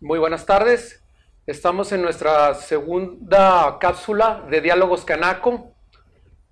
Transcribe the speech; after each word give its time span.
Muy 0.00 0.18
buenas 0.18 0.46
tardes. 0.46 1.02
Estamos 1.46 1.92
en 1.92 2.02
nuestra 2.02 2.54
segunda 2.54 3.78
cápsula 3.80 4.46
de 4.50 4.60
Diálogos 4.60 5.04
Canaco. 5.04 5.74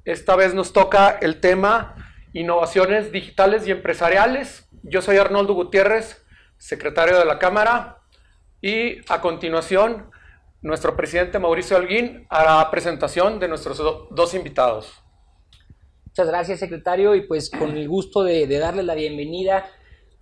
Esta 0.04 0.36
vez 0.36 0.54
nos 0.54 0.72
toca 0.72 1.18
el 1.20 1.40
tema 1.40 1.94
innovaciones 2.32 3.12
digitales 3.12 3.66
y 3.66 3.70
empresariales. 3.70 4.68
Yo 4.82 5.02
soy 5.02 5.16
Arnoldo 5.16 5.54
Gutiérrez, 5.54 6.24
secretario 6.56 7.18
de 7.18 7.24
la 7.24 7.38
Cámara, 7.38 7.98
y 8.60 8.98
a 9.10 9.20
continuación 9.20 10.10
nuestro 10.62 10.96
presidente 10.96 11.38
Mauricio 11.38 11.76
Alguín 11.76 12.26
hará 12.28 12.70
presentación 12.70 13.38
de 13.38 13.48
nuestros 13.48 13.78
dos 14.10 14.34
invitados. 14.34 14.92
Muchas 16.06 16.26
gracias, 16.26 16.58
secretario, 16.58 17.14
y 17.14 17.20
pues 17.22 17.50
con 17.50 17.76
el 17.76 17.88
gusto 17.88 18.24
de, 18.24 18.46
darle 18.58 18.82
la 18.82 18.94
bienvenida 18.94 19.70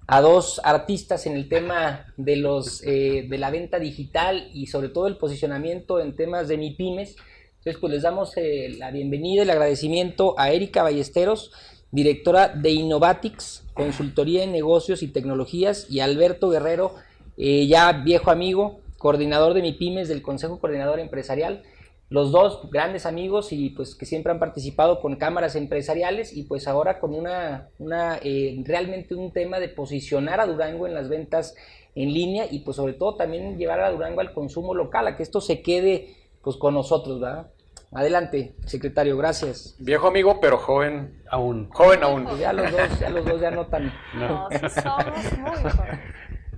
a 0.07 0.21
dos 0.21 0.61
artistas 0.63 1.27
en 1.27 1.35
el 1.35 1.49
tema 1.49 2.07
de, 2.17 2.37
los, 2.37 2.83
eh, 2.85 3.27
de 3.29 3.39
la 3.39 3.51
venta 3.51 3.79
digital 3.79 4.49
y 4.53 4.69
sobre 4.69 4.89
todo 4.89 5.09
el 5.09 5.17
posicionamiento 5.17 6.01
en 6.01 6.15
temas 6.15 6.49
de 6.49 6.59
MIPIMES. 6.59 7.17
Entonces, 7.59 7.81
pues 7.81 7.93
les 7.93 8.03
damos 8.03 8.37
eh, 8.37 8.75
la 8.79 8.93
bienvenida 8.93 9.41
y 9.41 9.45
el 9.45 9.51
agradecimiento 9.51 10.39
a 10.39 10.53
Erika 10.53 10.85
Ballesteros, 10.85 11.51
directora 11.91 12.49
de 12.49 12.71
Innovatics, 12.71 13.65
consultoría 13.75 14.45
en 14.45 14.53
negocios 14.53 15.03
y 15.03 15.09
tecnologías, 15.09 15.91
y 15.91 16.01
Alberto 16.01 16.51
Guerrero, 16.51 16.95
eh, 17.37 17.67
ya 17.67 17.91
viejo 17.93 18.31
amigo, 18.31 18.81
coordinador 18.99 19.55
de 19.55 19.63
MIPIMES 19.63 20.09
del 20.09 20.23
Consejo 20.23 20.61
Coordinador 20.61 21.01
Empresarial. 21.01 21.63
Los 22.09 22.31
dos 22.31 22.71
grandes 22.71 23.05
amigos 23.05 23.53
y 23.53 23.71
pues 23.71 23.97
que 23.97 24.07
siempre 24.07 24.31
han 24.31 24.39
participado 24.39 25.01
con 25.01 25.17
cámaras 25.17 25.57
empresariales 25.57 26.37
y 26.37 26.45
pues 26.45 26.69
ahora 26.69 27.01
con 27.01 27.15
una, 27.15 27.69
una 27.79 28.19
eh, 28.23 28.63
realmente 28.65 29.15
un 29.17 29.33
tema 29.33 29.59
de 29.59 29.69
posicionar 29.69 30.41
a 30.41 30.47
Durango 30.47 30.87
en 30.87 30.95
las 30.95 31.09
ventas 31.09 31.57
en 31.97 32.13
línea 32.13 32.47
y 32.49 32.61
pues 32.61 32.77
sobre 32.77 32.93
todo 32.93 33.17
también 33.17 33.59
llevar 33.59 33.81
a 33.81 33.91
Durango 33.91 34.21
al 34.21 34.33
consumo 34.33 34.75
local, 34.75 35.09
a 35.09 35.17
que 35.17 35.25
esto 35.25 35.41
se 35.41 35.63
quede 35.63 36.15
pues 36.43 36.57
con 36.57 36.75
nosotros, 36.75 37.21
¿verdad? 37.21 37.51
Adelante, 37.93 38.55
secretario, 38.67 39.17
gracias. 39.17 39.75
Viejo 39.79 40.09
amigo, 40.09 40.39
pero 40.41 40.59
joven 40.59 41.23
aún. 41.31 41.71
Joven 41.71 42.03
aún. 42.03 42.25
Pues 42.25 42.39
ya 42.39 42.53
los 42.53 42.71
dos, 42.71 43.01
ya 43.01 43.11
los 43.11 43.25
dos 43.25 43.41
ya 43.41 43.51
no 43.51 43.67
tan. 43.67 43.93
No, 44.15 44.49
somos 44.69 45.39
muy 45.39 45.71
jóvenes. 45.71 46.01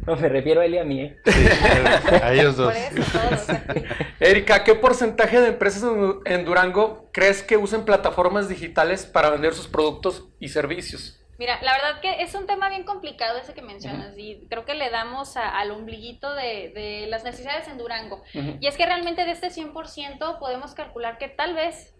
No, 0.08 0.16
me 0.16 0.30
refiero 0.30 0.62
a 0.62 0.64
él 0.64 0.74
y 0.74 0.78
a 0.78 0.84
mí, 0.84 1.02
¿eh? 1.02 1.18
a 2.22 2.32
ellos 2.32 2.56
dos. 2.56 2.72
Erika, 4.20 4.64
¿qué 4.64 4.74
porcentaje 4.74 5.38
de 5.38 5.48
empresas 5.48 5.84
en 6.24 6.44
Durango 6.46 7.10
crees 7.12 7.42
que 7.42 7.58
usen 7.58 7.84
plataformas 7.84 8.48
digitales 8.48 9.04
para 9.04 9.28
vender 9.28 9.52
sus 9.52 9.68
productos 9.68 10.24
y 10.40 10.48
servicios? 10.48 11.20
Mira, 11.36 11.58
la 11.60 11.72
verdad 11.74 12.00
que 12.00 12.22
es 12.22 12.34
un 12.34 12.46
tema 12.46 12.70
bien 12.70 12.84
complicado 12.84 13.38
ese 13.38 13.52
que 13.52 13.60
mencionas 13.60 14.16
y 14.16 14.46
creo 14.48 14.64
que 14.64 14.74
le 14.74 14.88
damos 14.88 15.36
al 15.36 15.72
ombliguito 15.72 16.34
de, 16.34 17.04
las 17.10 17.22
necesidades 17.22 17.68
en 17.68 17.76
Durango. 17.76 18.22
Y 18.32 18.66
es 18.66 18.78
que 18.78 18.86
realmente 18.86 19.26
de 19.26 19.32
este 19.32 19.48
100% 19.48 20.38
podemos 20.38 20.72
calcular 20.72 21.18
que 21.18 21.28
tal 21.28 21.52
vez 21.52 21.94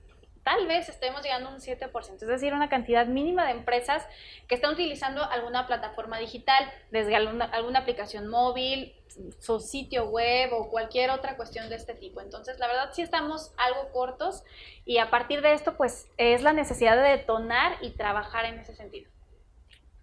tal 0.49 0.67
vez 0.67 0.89
estemos 0.89 1.23
llegando 1.23 1.51
a 1.51 1.53
un 1.53 1.61
7%, 1.61 1.93
es 2.15 2.21
decir, 2.21 2.55
una 2.55 2.71
cantidad 2.71 3.07
mínima 3.07 3.45
de 3.45 3.51
empresas 3.51 4.07
que 4.47 4.55
están 4.55 4.73
utilizando 4.73 5.23
alguna 5.23 5.67
plataforma 5.67 6.19
digital, 6.19 6.73
desde 6.91 7.15
alguna, 7.15 7.45
alguna, 7.45 7.81
aplicación 7.81 8.29
móvil, 8.29 8.95
su 9.41 9.61
sitio 9.61 10.07
web 10.07 10.55
o 10.55 10.71
cualquier 10.71 11.11
otra 11.11 11.37
cuestión 11.37 11.69
de 11.69 11.77
este 11.77 11.93
tipo. 11.93 12.23
Entonces, 12.23 12.59
la 12.59 12.67
verdad 12.67 12.89
sí 12.95 13.03
estamos 13.03 13.53
algo 13.59 13.93
cortos 13.93 14.43
y 14.87 14.97
a 14.97 15.11
partir 15.11 15.43
de 15.43 15.53
esto, 15.53 15.77
pues 15.77 16.11
es 16.17 16.41
la 16.41 16.55
necesidad 16.55 16.97
de 16.97 17.11
detonar 17.19 17.77
y 17.83 17.91
trabajar 17.91 18.47
en 18.47 18.59
ese 18.59 18.75
sentido. 18.75 19.11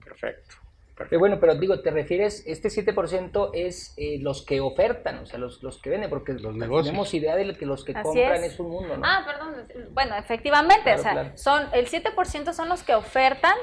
Perfecto. 0.03 0.57
Pero 0.97 1.19
bueno, 1.19 1.39
pero 1.39 1.55
digo, 1.55 1.81
te 1.81 1.91
refieres, 1.91 2.43
este 2.47 2.69
7% 2.69 3.51
es 3.53 3.93
eh, 3.97 4.17
los 4.21 4.45
que 4.45 4.61
ofertan, 4.61 5.19
o 5.19 5.25
sea, 5.25 5.37
los, 5.39 5.61
los 5.61 5.81
que 5.81 5.89
venden, 5.89 6.09
porque 6.09 6.33
los 6.33 6.55
negocios. 6.55 6.87
tenemos 6.87 7.13
idea 7.13 7.35
de 7.35 7.53
que 7.53 7.65
los 7.65 7.83
que 7.83 7.93
compran 7.93 8.43
es. 8.43 8.59
un 8.59 8.69
mundo, 8.69 8.97
¿no? 8.97 9.05
Ah, 9.05 9.25
perdón, 9.25 9.67
bueno, 9.91 10.15
efectivamente, 10.15 10.93
o 10.93 10.97
sea, 10.97 11.35
son, 11.35 11.67
el 11.73 11.87
7% 11.87 12.53
son 12.53 12.69
los 12.69 12.83
que 12.83 12.95
ofertan 12.95 13.55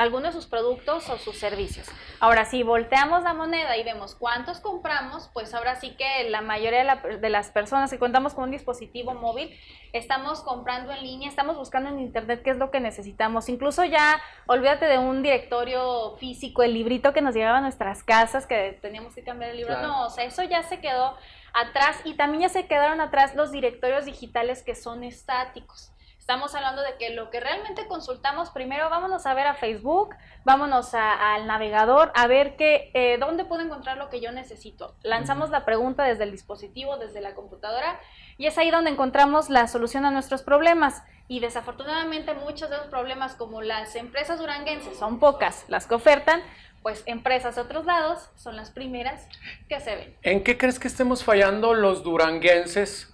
algunos 0.00 0.32
de 0.34 0.40
sus 0.40 0.48
productos 0.48 1.10
o 1.10 1.18
sus 1.18 1.36
servicios. 1.36 1.86
Ahora, 2.20 2.46
si 2.46 2.62
volteamos 2.62 3.22
la 3.22 3.34
moneda 3.34 3.76
y 3.76 3.84
vemos 3.84 4.14
cuántos 4.14 4.58
compramos, 4.60 5.28
pues 5.34 5.52
ahora 5.52 5.76
sí 5.76 5.90
que 5.90 6.30
la 6.30 6.40
mayoría 6.40 6.96
de, 7.02 7.28
las 7.28 7.50
personas 7.50 7.90
que 7.90 7.98
contamos 7.98 8.32
con 8.32 8.44
un 8.44 8.50
dispositivo 8.50 9.12
móvil, 9.12 9.54
estamos 9.92 10.40
comprando 10.40 10.90
en 10.90 11.02
línea, 11.02 11.28
estamos 11.28 11.58
buscando 11.58 11.90
en 11.90 11.98
internet 11.98 12.40
qué 12.42 12.48
es 12.48 12.56
lo 12.56 12.70
que 12.70 12.80
necesitamos. 12.80 13.50
Incluso 13.50 13.84
ya, 13.84 14.22
olvídate 14.46 14.86
de 14.86 14.96
un 14.96 15.22
directorio 15.22 16.16
físico, 16.16 16.62
el 16.62 16.72
librito 16.72 17.12
que 17.12 17.20
nos 17.20 17.34
llegaba 17.34 17.58
a 17.58 17.60
nuestras 17.60 18.02
casas, 18.02 18.46
que 18.46 18.78
teníamos 18.80 19.14
que 19.14 19.22
cambiar 19.22 19.50
el 19.50 19.58
libro. 19.58 19.82
No, 19.82 20.06
o 20.06 20.10
sea, 20.10 20.24
eso 20.24 20.42
ya 20.44 20.62
se 20.62 20.80
quedó 20.80 21.14
atrás 21.52 22.00
y 22.04 22.14
también 22.14 22.44
ya 22.44 22.48
se 22.48 22.66
quedaron 22.66 23.02
atrás 23.02 23.34
los 23.34 23.52
directorios 23.52 24.06
digitales 24.06 24.62
que 24.62 24.74
son 24.74 25.04
estáticos. 25.04 25.92
Estamos 26.30 26.54
hablando 26.54 26.82
de 26.82 26.94
que 26.96 27.10
lo 27.10 27.28
que 27.28 27.40
realmente 27.40 27.88
consultamos, 27.88 28.50
primero 28.50 28.88
vámonos 28.88 29.26
a 29.26 29.34
ver 29.34 29.48
a 29.48 29.54
Facebook, 29.54 30.14
vámonos 30.44 30.94
al 30.94 31.48
navegador, 31.48 32.12
a 32.14 32.28
ver 32.28 32.54
qué, 32.54 32.92
eh, 32.94 33.18
dónde 33.18 33.44
puedo 33.44 33.62
encontrar 33.62 33.96
lo 33.96 34.10
que 34.10 34.20
yo 34.20 34.30
necesito. 34.30 34.94
Lanzamos 35.02 35.50
la 35.50 35.64
pregunta 35.64 36.04
desde 36.04 36.22
el 36.22 36.30
dispositivo, 36.30 36.98
desde 36.98 37.20
la 37.20 37.34
computadora, 37.34 37.98
y 38.38 38.46
es 38.46 38.56
ahí 38.58 38.70
donde 38.70 38.90
encontramos 38.90 39.50
la 39.50 39.66
solución 39.66 40.04
a 40.04 40.12
nuestros 40.12 40.42
problemas. 40.42 41.02
Y 41.26 41.40
desafortunadamente 41.40 42.32
muchos 42.34 42.70
de 42.70 42.76
los 42.76 42.86
problemas, 42.86 43.34
como 43.34 43.60
las 43.60 43.96
empresas 43.96 44.38
duranguenses, 44.38 44.96
son 44.96 45.18
pocas 45.18 45.64
las 45.66 45.88
que 45.88 45.96
ofertan, 45.96 46.42
pues 46.80 47.02
empresas 47.06 47.56
de 47.56 47.62
otros 47.62 47.86
lados 47.86 48.30
son 48.36 48.54
las 48.54 48.70
primeras 48.70 49.26
que 49.68 49.80
se 49.80 49.96
ven. 49.96 50.16
¿En 50.22 50.44
qué 50.44 50.56
crees 50.56 50.78
que 50.78 50.86
estemos 50.86 51.24
fallando 51.24 51.74
los 51.74 52.04
duranguenses 52.04 53.12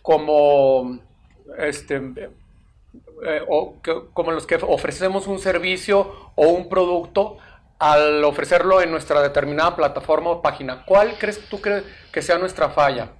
como 0.00 1.00
este, 1.58 2.00
eh, 3.24 3.42
o 3.48 3.76
como 4.12 4.32
los 4.32 4.46
que 4.46 4.56
ofrecemos 4.56 5.26
un 5.26 5.38
servicio 5.38 6.32
o 6.34 6.48
un 6.48 6.68
producto 6.68 7.38
al 7.78 8.22
ofrecerlo 8.24 8.80
en 8.80 8.90
nuestra 8.90 9.20
determinada 9.22 9.74
plataforma 9.74 10.30
o 10.30 10.42
página. 10.42 10.84
¿Cuál 10.84 11.18
crees 11.18 11.48
tú 11.48 11.60
que 11.60 12.22
sea 12.22 12.38
nuestra 12.38 12.68
falla? 12.68 13.10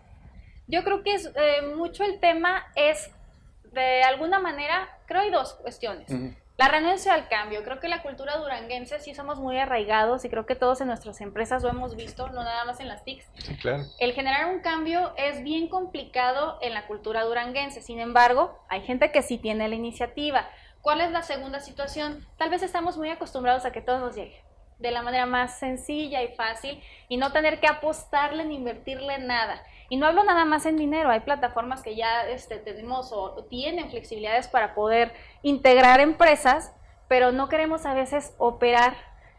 Yo 0.69 0.85
creo 0.85 1.03
que 1.03 1.15
es, 1.15 1.27
eh, 1.27 1.67
mucho 1.75 2.05
el 2.05 2.21
tema 2.21 2.67
es, 2.75 3.11
de 3.73 4.03
alguna 4.03 4.39
manera, 4.39 4.89
creo 5.07 5.23
hay 5.23 5.31
dos 5.31 5.55
cuestiones. 5.55 6.11
La 6.57 6.69
renuncia 6.69 7.15
al 7.15 7.29
cambio. 7.29 7.65
Creo 7.65 7.81
que 7.81 7.89
la 7.89 8.03
cultura 8.03 8.37
duranguense 8.37 9.01
sí 9.01 9.15
somos 9.15 9.41
muy 9.41 9.59
arraigados 9.59 10.25
y 10.25 10.29
creo 10.29 10.47
que 10.47 10.55
todos 10.55 10.81
en 10.81 10.89
nuestras 10.89 11.21
empresas 11.21 11.63
lo 11.63 11.71
hemos 11.71 11.97
visto, 11.97 12.29
no 12.29 12.45
nada 12.45 12.65
más 12.65 12.79
en 12.81 12.89
las 12.89 13.05
TICs. 13.05 13.27
Sí, 13.39 13.57
claro. 13.57 13.85
El 13.99 14.13
generar 14.13 14.53
un 14.53 14.61
cambio 14.61 15.13
es 15.17 15.43
bien 15.43 15.69
complicado 15.69 16.59
en 16.61 16.75
la 16.75 16.87
cultura 16.87 17.25
duranguense. 17.25 17.81
Sin 17.81 18.01
embargo, 18.01 18.65
hay 18.69 18.83
gente 18.83 19.11
que 19.11 19.23
sí 19.23 19.39
tiene 19.39 19.69
la 19.69 19.75
iniciativa. 19.75 20.49
¿Cuál 20.83 21.01
es 21.01 21.11
la 21.11 21.23
segunda 21.23 21.61
situación? 21.61 22.27
Tal 22.37 22.51
vez 22.51 22.63
estamos 22.63 22.97
muy 22.97 23.11
acostumbrados 23.11 23.65
a 23.65 23.73
que 23.73 23.81
todo 23.81 23.99
nos 23.99 24.15
llegue 24.15 24.43
de 24.83 24.91
la 24.91 25.03
manera 25.03 25.27
más 25.27 25.59
sencilla 25.59 26.23
y 26.23 26.35
fácil 26.35 26.83
y 27.09 27.17
no 27.17 27.33
tener 27.33 27.61
que 27.61 27.69
apostarle 27.69 28.45
ni 28.45 28.57
invertirle 28.57 29.19
nada. 29.19 29.63
Y 29.89 29.97
no 29.97 30.07
hablo 30.07 30.25
nada 30.25 30.45
más 30.45 30.67
en 30.67 30.77
dinero, 30.77 31.11
hay 31.11 31.21
plataformas 31.21 31.83
que 31.83 31.95
ya 31.95 32.29
este, 32.29 32.57
tenemos 32.57 33.13
o 33.13 33.45
tienen 33.45 33.91
flexibilidades 33.91 34.49
para 34.49 34.75
poder 34.75 35.13
integrar 35.43 36.01
empresas, 36.01 36.75
pero 37.09 37.31
no 37.31 37.49
queremos 37.49 37.87
a 37.87 37.95
veces 37.95 38.35
operar 38.39 38.95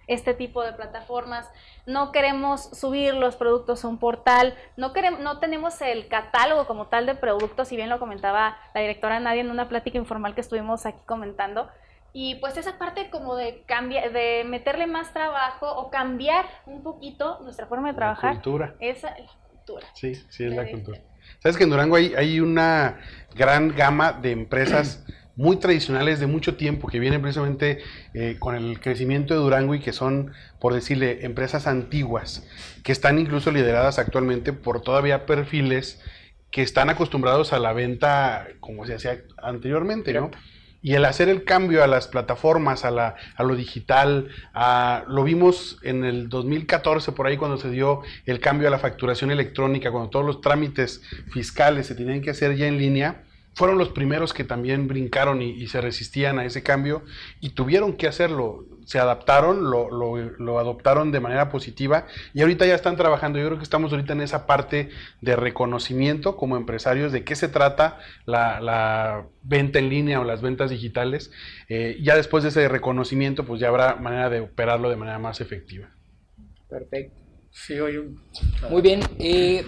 este 0.08 0.34
tipo 0.34 0.64
de 0.64 0.74
plataformas, 0.74 1.50
no 1.86 2.12
queremos 2.12 2.64
subir 2.78 3.14
los 3.14 3.36
productos 3.36 3.84
a 3.84 3.88
un 3.88 3.98
portal, 3.98 4.56
no, 4.76 4.94
queremos, 4.94 5.22
no 5.22 5.40
tenemos 5.40 5.82
el 5.82 6.08
catálogo 6.08 6.68
como 6.68 6.88
tal 6.88 7.06
de 7.06 7.16
productos, 7.16 7.68
si 7.68 7.76
bien 7.76 7.90
lo 7.90 8.00
comentaba 8.00 8.58
la 8.74 8.82
directora 8.82 9.20
Nadia 9.20 9.42
en 9.42 9.52
una 9.52 9.70
plática 9.70 9.98
informal 9.98 10.36
que 10.36 10.42
estuvimos 10.42 10.86
aquí 10.86 11.00
comentando, 11.06 11.70
y 12.14 12.36
pues 12.36 12.56
esa 12.58 12.78
parte 12.78 13.10
como 13.10 13.36
de 13.36 13.64
cambiar, 13.66 14.14
de 14.14 14.44
meterle 14.46 14.86
más 14.88 15.12
trabajo 15.14 15.68
o 15.76 15.90
cambiar 15.90 16.46
un 16.68 16.84
poquito 16.84 17.40
nuestra 17.42 17.66
forma 17.66 17.90
de 17.90 17.96
trabajar. 17.96 18.36
La 18.36 18.42
cultura. 18.42 18.76
Esa, 18.80 19.16
Sí, 19.94 20.16
sí, 20.30 20.44
es 20.44 20.54
la, 20.54 20.70
cultura. 20.70 21.00
Sabes 21.40 21.58
que 21.58 21.64
en 21.64 21.70
Durango 21.70 21.96
hay, 21.96 22.14
hay 22.16 22.40
una 22.40 23.00
gran 23.36 23.76
gama 23.76 24.14
de 24.14 24.32
empresas 24.32 25.06
muy 25.36 25.58
tradicionales 25.58 26.20
de 26.20 26.28
mucho 26.28 26.56
tiempo 26.56 26.88
que 26.88 27.00
vienen 27.00 27.22
precisamente 27.22 27.80
eh, 28.14 28.38
con 28.40 28.56
el 28.56 28.80
crecimiento 28.80 29.34
de 29.34 29.40
Durango 29.40 29.74
y 29.74 29.80
que 29.80 29.94
son, 29.94 30.34
por 30.60 30.74
decirle, 30.74 31.26
empresas 31.26 31.66
antiguas, 31.66 32.46
que 32.84 32.92
están 32.92 33.18
incluso 33.20 33.52
lideradas 33.52 34.00
actualmente 34.00 34.54
por 34.54 34.82
todavía 34.82 35.26
perfiles 35.26 36.02
que 36.52 36.62
están 36.62 36.90
acostumbrados 36.92 37.52
a 37.52 37.58
la 37.58 37.74
venta 37.74 38.48
como 38.60 38.86
se 38.86 38.94
hacía 38.94 39.24
anteriormente, 39.42 40.14
¿no? 40.14 40.30
Y 40.84 40.94
el 40.94 41.06
hacer 41.06 41.30
el 41.30 41.46
cambio 41.46 41.84
a 41.84 41.88
las 41.88 42.08
plataformas, 42.08 42.86
a, 42.86 42.92
la, 42.92 43.16
a 43.36 43.44
lo 43.44 43.56
digital, 43.56 44.28
a, 44.54 45.06
lo 45.08 45.24
vimos 45.24 45.80
en 45.82 46.04
el 46.04 46.30
2014 46.30 47.14
por 47.14 47.26
ahí 47.26 47.38
cuando 47.38 47.58
se 47.58 47.72
dio 47.72 48.02
el 48.26 48.40
cambio 48.40 48.68
a 48.68 48.72
la 48.72 48.80
facturación 48.80 49.32
electrónica, 49.32 49.92
cuando 49.92 50.10
todos 50.10 50.26
los 50.26 50.42
trámites 50.42 51.02
fiscales 51.32 51.88
se 51.88 51.96
tenían 51.96 52.22
que 52.22 52.32
hacer 52.32 52.56
ya 52.56 52.68
en 52.68 52.78
línea, 52.78 53.24
fueron 53.56 53.78
los 53.78 53.90
primeros 53.90 54.34
que 54.34 54.44
también 54.44 54.88
brincaron 54.88 55.42
y, 55.42 55.68
se 55.68 55.82
resistían 55.82 56.40
a 56.40 56.46
ese 56.46 56.64
cambio 56.64 57.04
y 57.40 57.52
tuvieron 57.52 57.94
que 57.94 58.08
hacerlo. 58.08 58.66
Se 58.86 59.00
adaptaron, 59.00 59.70
lo, 59.70 59.90
lo, 59.90 60.60
adoptaron 60.60 61.12
de 61.12 61.22
manera 61.22 61.50
positiva 61.50 62.06
y 62.34 62.42
ahorita 62.42 62.66
ya 62.66 62.76
están 62.76 62.98
trabajando. 62.98 63.40
Yo 63.40 63.46
creo 63.46 63.58
que 63.58 63.64
estamos 63.64 63.92
ahorita 63.92 64.14
en 64.14 64.22
esa 64.22 64.46
parte 64.46 64.90
de 65.22 65.36
reconocimiento 65.36 66.36
como 66.36 66.58
empresarios 66.58 67.12
de 67.12 67.24
qué 67.24 67.36
se 67.36 67.48
trata 67.48 68.00
la, 68.26 69.26
venta 69.44 69.80
en 69.80 69.90
línea 69.90 70.20
o 70.20 70.24
las 70.24 70.42
ventas 70.42 70.70
digitales. 70.70 71.32
Eh, 71.70 71.98
ya 72.02 72.16
después 72.16 72.44
de 72.44 72.50
ese 72.50 72.68
reconocimiento, 72.68 73.46
pues 73.46 73.62
ya 73.62 73.70
habrá 73.70 73.96
manera 73.96 74.30
de 74.30 74.42
operarlo 74.42 74.90
de 74.90 74.98
manera 74.98 75.20
más 75.20 75.40
efectiva. 75.40 75.90
Perfecto. 76.70 77.24
Sí, 77.52 77.80
oye. 77.80 78.04
Muy 78.70 78.82
bien. 78.82 79.02
Eh, 79.20 79.64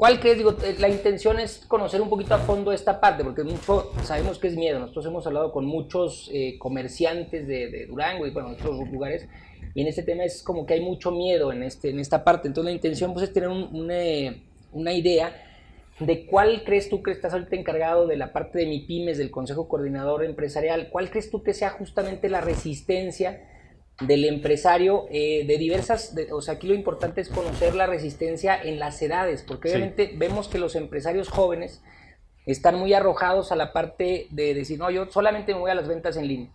¿Cuál 0.00 0.18
crees? 0.18 0.38
Digo, 0.38 0.56
eh, 0.64 0.76
la 0.78 0.88
intención 0.88 1.38
es 1.38 1.58
conocer 1.68 2.00
un 2.00 2.08
poquito 2.08 2.32
a 2.32 2.38
fondo 2.38 2.72
esta 2.72 3.02
parte, 3.02 3.22
porque 3.22 3.44
mucho 3.44 3.92
sabemos 4.02 4.38
que 4.38 4.48
es 4.48 4.56
miedo. 4.56 4.78
Nosotros 4.78 5.04
hemos 5.04 5.26
hablado 5.26 5.52
con 5.52 5.66
muchos 5.66 6.30
eh, 6.32 6.56
comerciantes 6.56 7.46
de, 7.46 7.84
Durango 7.84 8.26
y 8.26 8.30
bueno, 8.30 8.48
otros 8.48 8.90
lugares, 8.90 9.28
y 9.74 9.82
en 9.82 9.88
este 9.88 10.02
tema 10.02 10.24
es 10.24 10.42
como 10.42 10.64
que 10.64 10.72
hay 10.72 10.80
mucho 10.80 11.10
miedo 11.10 11.52
en, 11.52 11.62
este, 11.62 11.90
en 11.90 12.00
esta 12.00 12.24
parte. 12.24 12.48
Entonces 12.48 12.70
la 12.70 12.74
intención 12.74 13.12
pues, 13.12 13.24
es 13.24 13.34
tener 13.34 13.50
una 13.50 14.92
idea 14.94 15.34
de 15.98 16.24
cuál 16.24 16.64
crees 16.64 16.88
tú 16.88 17.02
que 17.02 17.10
estás 17.10 17.34
ahorita 17.34 17.56
encargado 17.56 18.06
de 18.06 18.16
la 18.16 18.32
parte 18.32 18.58
de 18.58 18.64
MIPIMES, 18.68 19.18
del 19.18 19.30
Consejo 19.30 19.68
Coordinador 19.68 20.24
Empresarial, 20.24 20.88
cuál 20.88 21.10
crees 21.10 21.30
tú 21.30 21.42
que 21.42 21.52
sea 21.52 21.68
justamente 21.72 22.30
la 22.30 22.40
resistencia 22.40 23.49
del 24.00 24.24
empresario 24.24 25.06
eh, 25.10 25.44
de 25.46 25.58
diversas, 25.58 26.14
o 26.32 26.40
sea, 26.40 26.54
aquí 26.54 26.66
lo 26.66 26.74
importante 26.74 27.20
es 27.20 27.28
conocer 27.28 27.74
la 27.74 27.86
resistencia 27.86 28.60
en 28.60 28.78
las 28.78 29.00
edades, 29.02 29.44
porque 29.46 29.68
obviamente 29.70 30.12
vemos 30.16 30.48
que 30.48 30.58
los 30.58 30.74
empresarios 30.74 31.28
jóvenes 31.28 31.82
están 32.46 32.76
muy 32.76 32.94
arrojados 32.94 33.52
a 33.52 33.56
la 33.56 33.72
parte 33.72 34.26
de 34.30 34.54
decir, 34.54 34.78
no, 34.78 34.90
yo 34.90 35.10
solamente 35.10 35.54
me 35.54 35.60
voy 35.60 35.70
a 35.70 35.74
las 35.74 35.88
ventas 35.88 36.16
en 36.16 36.28
línea. 36.28 36.50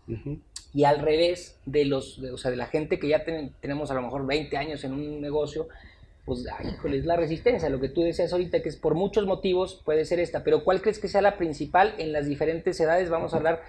Y 0.73 0.83
al 0.83 0.99
revés 0.99 1.57
de 1.65 1.85
los, 1.85 2.19
o 2.19 2.37
sea, 2.37 2.51
de 2.51 2.57
la 2.57 2.65
gente 2.65 2.99
que 2.99 3.07
ya 3.07 3.23
tenemos 3.23 3.91
a 3.91 3.93
lo 3.93 4.01
mejor 4.01 4.25
20 4.25 4.57
años 4.57 4.83
en 4.83 4.93
un 4.93 5.21
negocio, 5.21 5.67
pues, 6.25 6.45
ay, 6.57 6.69
híjole, 6.73 6.97
es 6.97 7.05
la 7.05 7.15
resistencia, 7.15 7.69
lo 7.69 7.79
que 7.79 7.87
tú 7.87 8.01
decías 8.01 8.33
ahorita, 8.33 8.63
que 8.63 8.69
es 8.69 8.75
por 8.75 8.95
muchos 8.95 9.27
motivos 9.27 9.81
puede 9.85 10.05
ser 10.05 10.19
esta, 10.19 10.43
pero 10.43 10.63
¿cuál 10.63 10.81
crees 10.81 10.97
que 10.99 11.07
sea 11.07 11.21
la 11.21 11.37
principal 11.37 11.93
en 11.99 12.11
las 12.11 12.27
diferentes 12.27 12.79
edades? 12.79 13.09
Vamos 13.09 13.33
a 13.33 13.37
hablar 13.37 13.61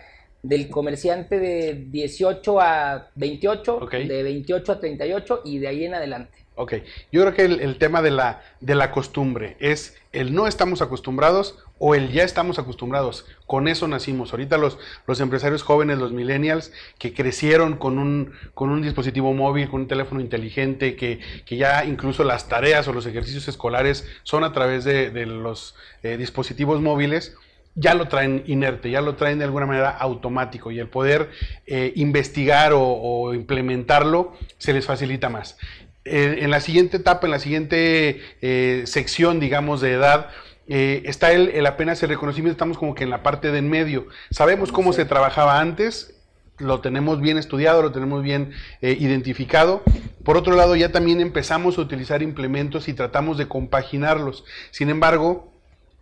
del 0.43 0.69
comerciante 0.69 1.39
de 1.39 1.87
18 1.91 2.61
a 2.61 3.11
28, 3.15 3.89
de 3.91 4.23
28 4.23 4.73
a 4.73 4.81
38 4.81 5.43
y 5.45 5.59
de 5.59 5.69
ahí 5.69 5.85
en 5.85 5.95
adelante. 5.95 6.47
Ok, 6.59 6.73
yo 7.13 7.21
creo 7.21 7.35
que 7.35 7.45
el, 7.45 7.77
tema 7.77 8.01
de 8.01 8.11
la, 8.11 8.43
de 8.61 8.75
la 8.75 8.91
costumbre 8.91 9.59
es 9.61 9.95
el 10.13 10.35
no 10.35 10.47
estamos 10.47 10.81
acostumbrados 10.81 11.59
o 11.79 11.95
el 11.95 12.11
ya 12.13 12.25
estamos 12.25 12.59
acostumbrados. 12.59 13.27
Con 13.45 13.69
eso 13.69 13.87
nacimos. 13.87 14.33
Ahorita 14.33 14.57
los, 14.57 14.79
los 15.07 15.21
empresarios 15.21 15.63
jóvenes, 15.63 15.99
los 15.99 16.13
millennials, 16.13 16.73
que 16.99 17.13
crecieron 17.13 17.77
con 17.77 17.99
un, 17.99 18.33
con 18.55 18.71
un 18.71 18.81
dispositivo 18.81 19.35
móvil, 19.35 19.69
con 19.69 19.83
un 19.83 19.87
teléfono 19.87 20.23
inteligente, 20.23 20.97
que, 20.97 21.21
que 21.45 21.59
ya 21.59 21.85
incluso 21.85 22.25
las 22.25 22.49
tareas 22.49 22.89
o 22.89 22.95
los 22.95 23.05
ejercicios 23.05 23.49
escolares 23.49 24.09
son 24.23 24.43
a 24.43 24.55
través 24.55 24.85
de, 24.85 25.11
los 25.27 25.75
eh, 26.03 26.17
dispositivos 26.17 26.81
móviles 26.81 27.37
ya 27.77 27.95
lo 27.95 28.09
traen 28.09 28.43
inerte, 28.47 28.91
ya 28.91 29.03
lo 29.03 29.15
traen 29.15 29.39
de 29.39 29.45
alguna 29.45 29.67
manera 29.67 29.91
automático 29.91 30.73
y 30.73 30.81
el 30.81 30.89
poder 30.89 31.31
eh, 31.67 31.93
investigar 31.95 32.73
o, 32.75 33.35
implementarlo 33.35 34.33
se 34.59 34.73
les 34.73 34.87
facilita 34.87 35.29
más. 35.29 35.59
en 36.05 36.51
la 36.51 36.61
siguiente 36.61 36.97
etapa, 36.97 37.27
en 37.27 37.33
la 37.33 37.39
siguiente 37.39 38.23
eh, 38.41 38.83
sección, 38.87 39.41
digamos, 39.41 39.81
de 39.81 39.93
edad, 39.93 40.31
eh, 40.69 41.03
está 41.05 41.33
el, 41.33 41.65
apenas 41.67 42.03
el 42.03 42.09
reconocimiento, 42.09 42.53
estamos 42.53 42.79
como 42.79 42.95
que 42.95 43.05
en 43.05 43.11
la 43.11 43.23
parte 43.23 43.53
de 43.53 43.59
en 43.59 43.69
medio. 43.69 44.07
Sabemos 44.31 44.73
cómo 44.73 44.93
se 44.93 45.05
trabajaba 45.05 45.61
antes, 45.61 46.15
lo 46.59 46.81
tenemos 46.81 47.21
bien 47.21 47.37
estudiado, 47.37 47.83
lo 47.83 47.93
tenemos 47.93 48.23
bien 48.23 48.53
identificado. 48.81 49.83
Por 50.25 50.39
otro 50.39 50.57
lado, 50.57 50.75
ya 50.75 50.91
también 50.91 51.21
empezamos 51.21 51.77
a 51.77 51.83
utilizar 51.83 52.23
implementos 52.23 52.89
y 52.89 52.95
tratamos 52.95 53.37
de 53.37 53.47
compaginarlos. 53.47 54.45
Sin 54.71 54.89
embargo, 54.89 55.56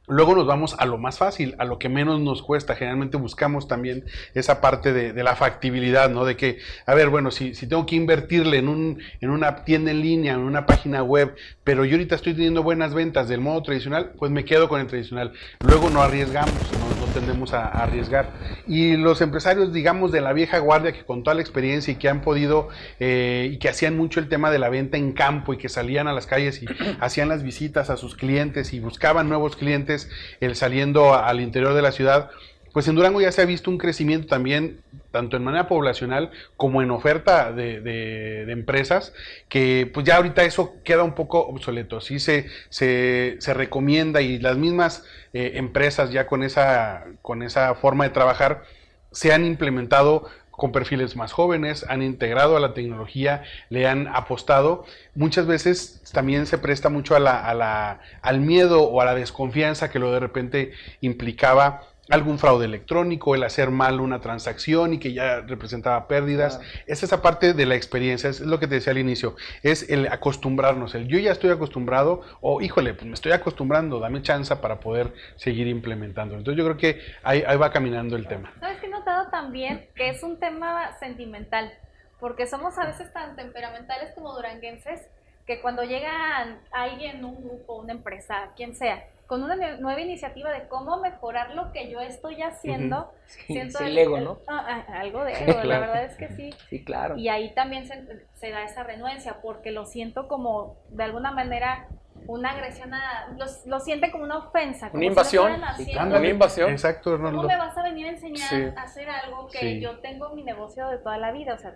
Luego 0.06 0.34
nos 0.34 0.46
vamos 0.46 0.76
a 0.78 0.84
lo 0.84 0.98
más 0.98 1.16
fácil, 1.16 1.54
a 1.58 1.64
lo 1.64 1.78
que 1.78 1.88
menos 1.88 2.20
nos 2.20 2.42
cuesta. 2.42 2.76
Generalmente 2.76 3.16
buscamos 3.16 3.68
también 3.68 4.04
esa 4.34 4.60
parte 4.60 4.92
de, 4.92 5.24
la 5.24 5.34
factibilidad, 5.34 6.10
¿no? 6.10 6.26
De 6.26 6.36
que, 6.36 6.58
a 6.84 6.94
ver, 6.94 7.08
bueno, 7.08 7.30
si, 7.30 7.54
si 7.54 7.66
tengo 7.66 7.86
que 7.86 7.96
invertirle 7.96 8.58
en, 8.58 8.68
un, 8.68 8.98
en 9.22 9.30
una 9.30 9.64
tienda 9.64 9.90
en 9.90 10.02
línea, 10.02 10.34
en 10.34 10.40
una 10.40 10.66
página 10.66 11.02
web, 11.02 11.34
pero 11.64 11.86
yo 11.86 11.92
ahorita 11.92 12.14
estoy 12.14 12.34
teniendo 12.34 12.62
buenas 12.62 12.92
ventas 12.92 13.28
del 13.28 13.40
modo 13.40 13.62
tradicional, 13.62 14.12
pues 14.18 14.30
me 14.30 14.44
quedo 14.44 14.68
con 14.68 14.82
el 14.82 14.86
tradicional. 14.86 15.32
Luego 15.60 15.88
no 15.88 16.02
arriesgamos, 16.02 16.52
no, 16.52 17.06
tendemos 17.14 17.54
a, 17.54 17.68
arriesgar. 17.68 18.30
Y 18.66 18.96
los 18.96 19.20
empresarios, 19.20 19.72
digamos, 19.72 20.12
de 20.12 20.20
la 20.20 20.32
vieja 20.32 20.58
guardia, 20.58 20.92
que 20.92 21.04
con 21.04 21.22
toda 21.22 21.34
la 21.34 21.40
experiencia 21.40 21.92
y 21.92 21.96
que 21.96 22.08
han 22.08 22.20
podido, 22.20 22.68
eh, 23.00 23.50
y 23.52 23.58
que 23.58 23.68
hacían 23.68 23.96
mucho 23.96 24.20
el 24.20 24.28
tema 24.28 24.50
de 24.50 24.58
la 24.58 24.68
venta 24.68 24.98
en 24.98 25.12
campo 25.12 25.54
y 25.54 25.56
que 25.56 25.68
salían 25.68 26.08
a 26.08 26.12
las 26.12 26.26
calles 26.26 26.62
y 26.62 26.66
hacían 27.00 27.28
las 27.28 27.42
visitas 27.42 27.88
a 27.88 27.96
sus 27.96 28.16
clientes 28.16 28.74
y 28.74 28.80
buscaban 28.80 29.28
nuevos 29.28 29.56
clientes, 29.56 29.93
el 30.40 30.56
saliendo 30.56 31.14
al 31.14 31.40
interior 31.40 31.74
de 31.74 31.82
la 31.82 31.92
ciudad, 31.92 32.30
pues 32.74 32.88
en 32.88 32.96
Durango 32.96 33.20
ya 33.20 33.30
se 33.30 33.40
ha 33.40 33.44
visto 33.44 33.70
un 33.70 33.78
crecimiento 33.78 34.26
también, 34.26 34.80
tanto 35.12 35.36
en 35.36 35.44
manera 35.44 35.68
poblacional 35.68 36.32
como 36.56 36.82
en 36.82 36.90
oferta 36.90 37.52
de, 37.52 38.44
empresas, 38.48 39.12
que 39.48 39.88
pues 39.94 40.04
ya 40.04 40.16
ahorita 40.16 40.42
eso 40.42 40.74
queda 40.82 41.04
un 41.04 41.14
poco 41.14 41.38
obsoleto. 41.46 42.00
Sí 42.00 42.18
se, 42.18 42.48
se, 42.70 43.54
recomienda 43.54 44.22
y 44.22 44.40
las 44.40 44.56
mismas 44.56 45.04
eh, 45.32 45.52
empresas 45.54 46.10
ya 46.10 46.26
con 46.26 46.42
esa, 46.42 47.04
con 47.22 47.44
esa 47.44 47.76
forma 47.76 48.04
de 48.04 48.10
trabajar 48.10 48.64
se 49.12 49.32
han 49.32 49.44
implementado 49.44 50.28
con 50.56 50.72
perfiles 50.72 51.16
más 51.16 51.32
jóvenes, 51.32 51.84
han 51.88 52.02
integrado 52.02 52.56
a 52.56 52.60
la 52.60 52.74
tecnología, 52.74 53.42
le 53.70 53.86
han 53.86 54.08
apostado. 54.08 54.84
Muchas 55.14 55.46
veces 55.46 56.02
también 56.12 56.46
se 56.46 56.58
presta 56.58 56.88
mucho 56.88 57.16
a 57.16 57.20
la, 57.20 58.00
al 58.22 58.40
miedo 58.40 58.82
o 58.82 59.00
a 59.00 59.04
la 59.04 59.14
desconfianza 59.14 59.90
que 59.90 59.98
lo 59.98 60.12
de 60.12 60.20
repente 60.20 60.72
implicaba 61.00 61.82
algún 62.10 62.38
fraude 62.38 62.66
electrónico, 62.66 63.34
el 63.34 63.44
hacer 63.44 63.70
mal 63.70 64.00
una 64.00 64.20
transacción 64.20 64.94
y 64.94 64.98
que 64.98 65.12
ya 65.12 65.40
representaba 65.40 66.06
pérdidas. 66.06 66.60
Es 66.86 67.02
esa 67.02 67.22
parte 67.22 67.54
de 67.54 67.66
la 67.66 67.74
experiencia, 67.74 68.28
es 68.30 68.40
lo 68.40 68.58
que 68.58 68.66
te 68.66 68.76
decía 68.76 68.92
al 68.92 68.98
inicio, 68.98 69.36
es 69.62 69.88
el 69.88 70.08
acostumbrarnos, 70.08 70.94
el 70.94 71.08
yo 71.08 71.18
ya 71.18 71.32
estoy 71.32 71.50
acostumbrado 71.50 72.22
o 72.40 72.60
híjole, 72.60 72.94
pues 72.94 73.06
me 73.06 73.14
estoy 73.14 73.32
acostumbrando, 73.32 74.00
dame 74.00 74.22
chance 74.22 74.54
para 74.56 74.80
poder 74.80 75.12
seguir 75.36 75.66
implementando. 75.66 76.36
Entonces 76.36 76.58
yo 76.58 76.64
creo 76.64 76.76
que 76.76 77.00
ahí, 77.22 77.42
ahí 77.46 77.56
va 77.56 77.70
caminando 77.70 78.16
el 78.16 78.26
tema. 78.26 78.52
¿Sabes 78.60 78.78
que 78.80 78.86
he 78.86 78.90
notado 78.90 79.30
también 79.30 79.88
que 79.94 80.10
es 80.10 80.22
un 80.22 80.38
tema 80.38 80.96
sentimental? 80.98 81.72
Porque 82.20 82.46
somos 82.46 82.78
a 82.78 82.86
veces 82.86 83.12
tan 83.12 83.36
temperamentales 83.36 84.12
como 84.14 84.34
duranguenses 84.34 85.00
que 85.46 85.60
cuando 85.60 85.82
llega 85.82 86.58
alguien, 86.70 87.24
un 87.24 87.44
grupo, 87.44 87.74
una 87.74 87.92
empresa, 87.92 88.50
quien 88.56 88.74
sea, 88.74 89.04
con 89.26 89.42
una 89.42 89.56
nueva 89.76 90.00
iniciativa 90.00 90.50
de 90.50 90.68
cómo 90.68 90.98
mejorar 90.98 91.54
lo 91.54 91.72
que 91.72 91.90
yo 91.90 92.00
estoy 92.00 92.42
haciendo. 92.42 93.12
siento 93.46 93.78
el, 93.80 93.96
ego, 93.96 94.20
¿no? 94.20 94.38
Ah, 94.46 94.84
ah, 94.86 95.00
algo 95.00 95.24
de 95.24 95.32
ego, 95.32 95.62
la 95.64 95.80
verdad 95.80 96.04
es 96.04 96.16
que 96.16 96.28
sí. 96.28 96.50
Sí, 96.68 96.84
claro. 96.84 97.16
Y 97.16 97.28
ahí 97.28 97.54
también 97.54 97.86
se, 97.86 98.50
da 98.50 98.64
esa 98.64 98.82
renuencia, 98.82 99.40
porque 99.40 99.70
lo 99.70 99.86
siento 99.86 100.28
como, 100.28 100.76
de 100.90 101.04
alguna 101.04 101.30
manera, 101.32 101.88
una 102.26 102.50
agresión 102.50 102.92
a... 102.92 103.34
Lo, 103.66 103.80
siente 103.80 104.10
como 104.10 104.24
una 104.24 104.38
ofensa. 104.38 104.90
una 104.92 105.04
invasión. 105.04 105.52
una 105.52 106.28
invasión. 106.28 106.70
Exacto, 106.70 107.18
¿Cómo 107.18 107.42
me 107.42 107.56
vas 107.56 107.76
a 107.76 107.82
venir 107.82 108.06
a 108.06 108.10
enseñar 108.10 108.74
a 108.76 108.82
hacer 108.82 109.08
algo 109.08 109.48
que 109.48 109.80
yo 109.80 109.98
tengo 110.00 110.34
mi 110.34 110.42
negocio 110.42 110.88
de 110.88 110.98
toda 110.98 111.18
la 111.18 111.32
vida? 111.32 111.54
O 111.54 111.58
sea, 111.58 111.74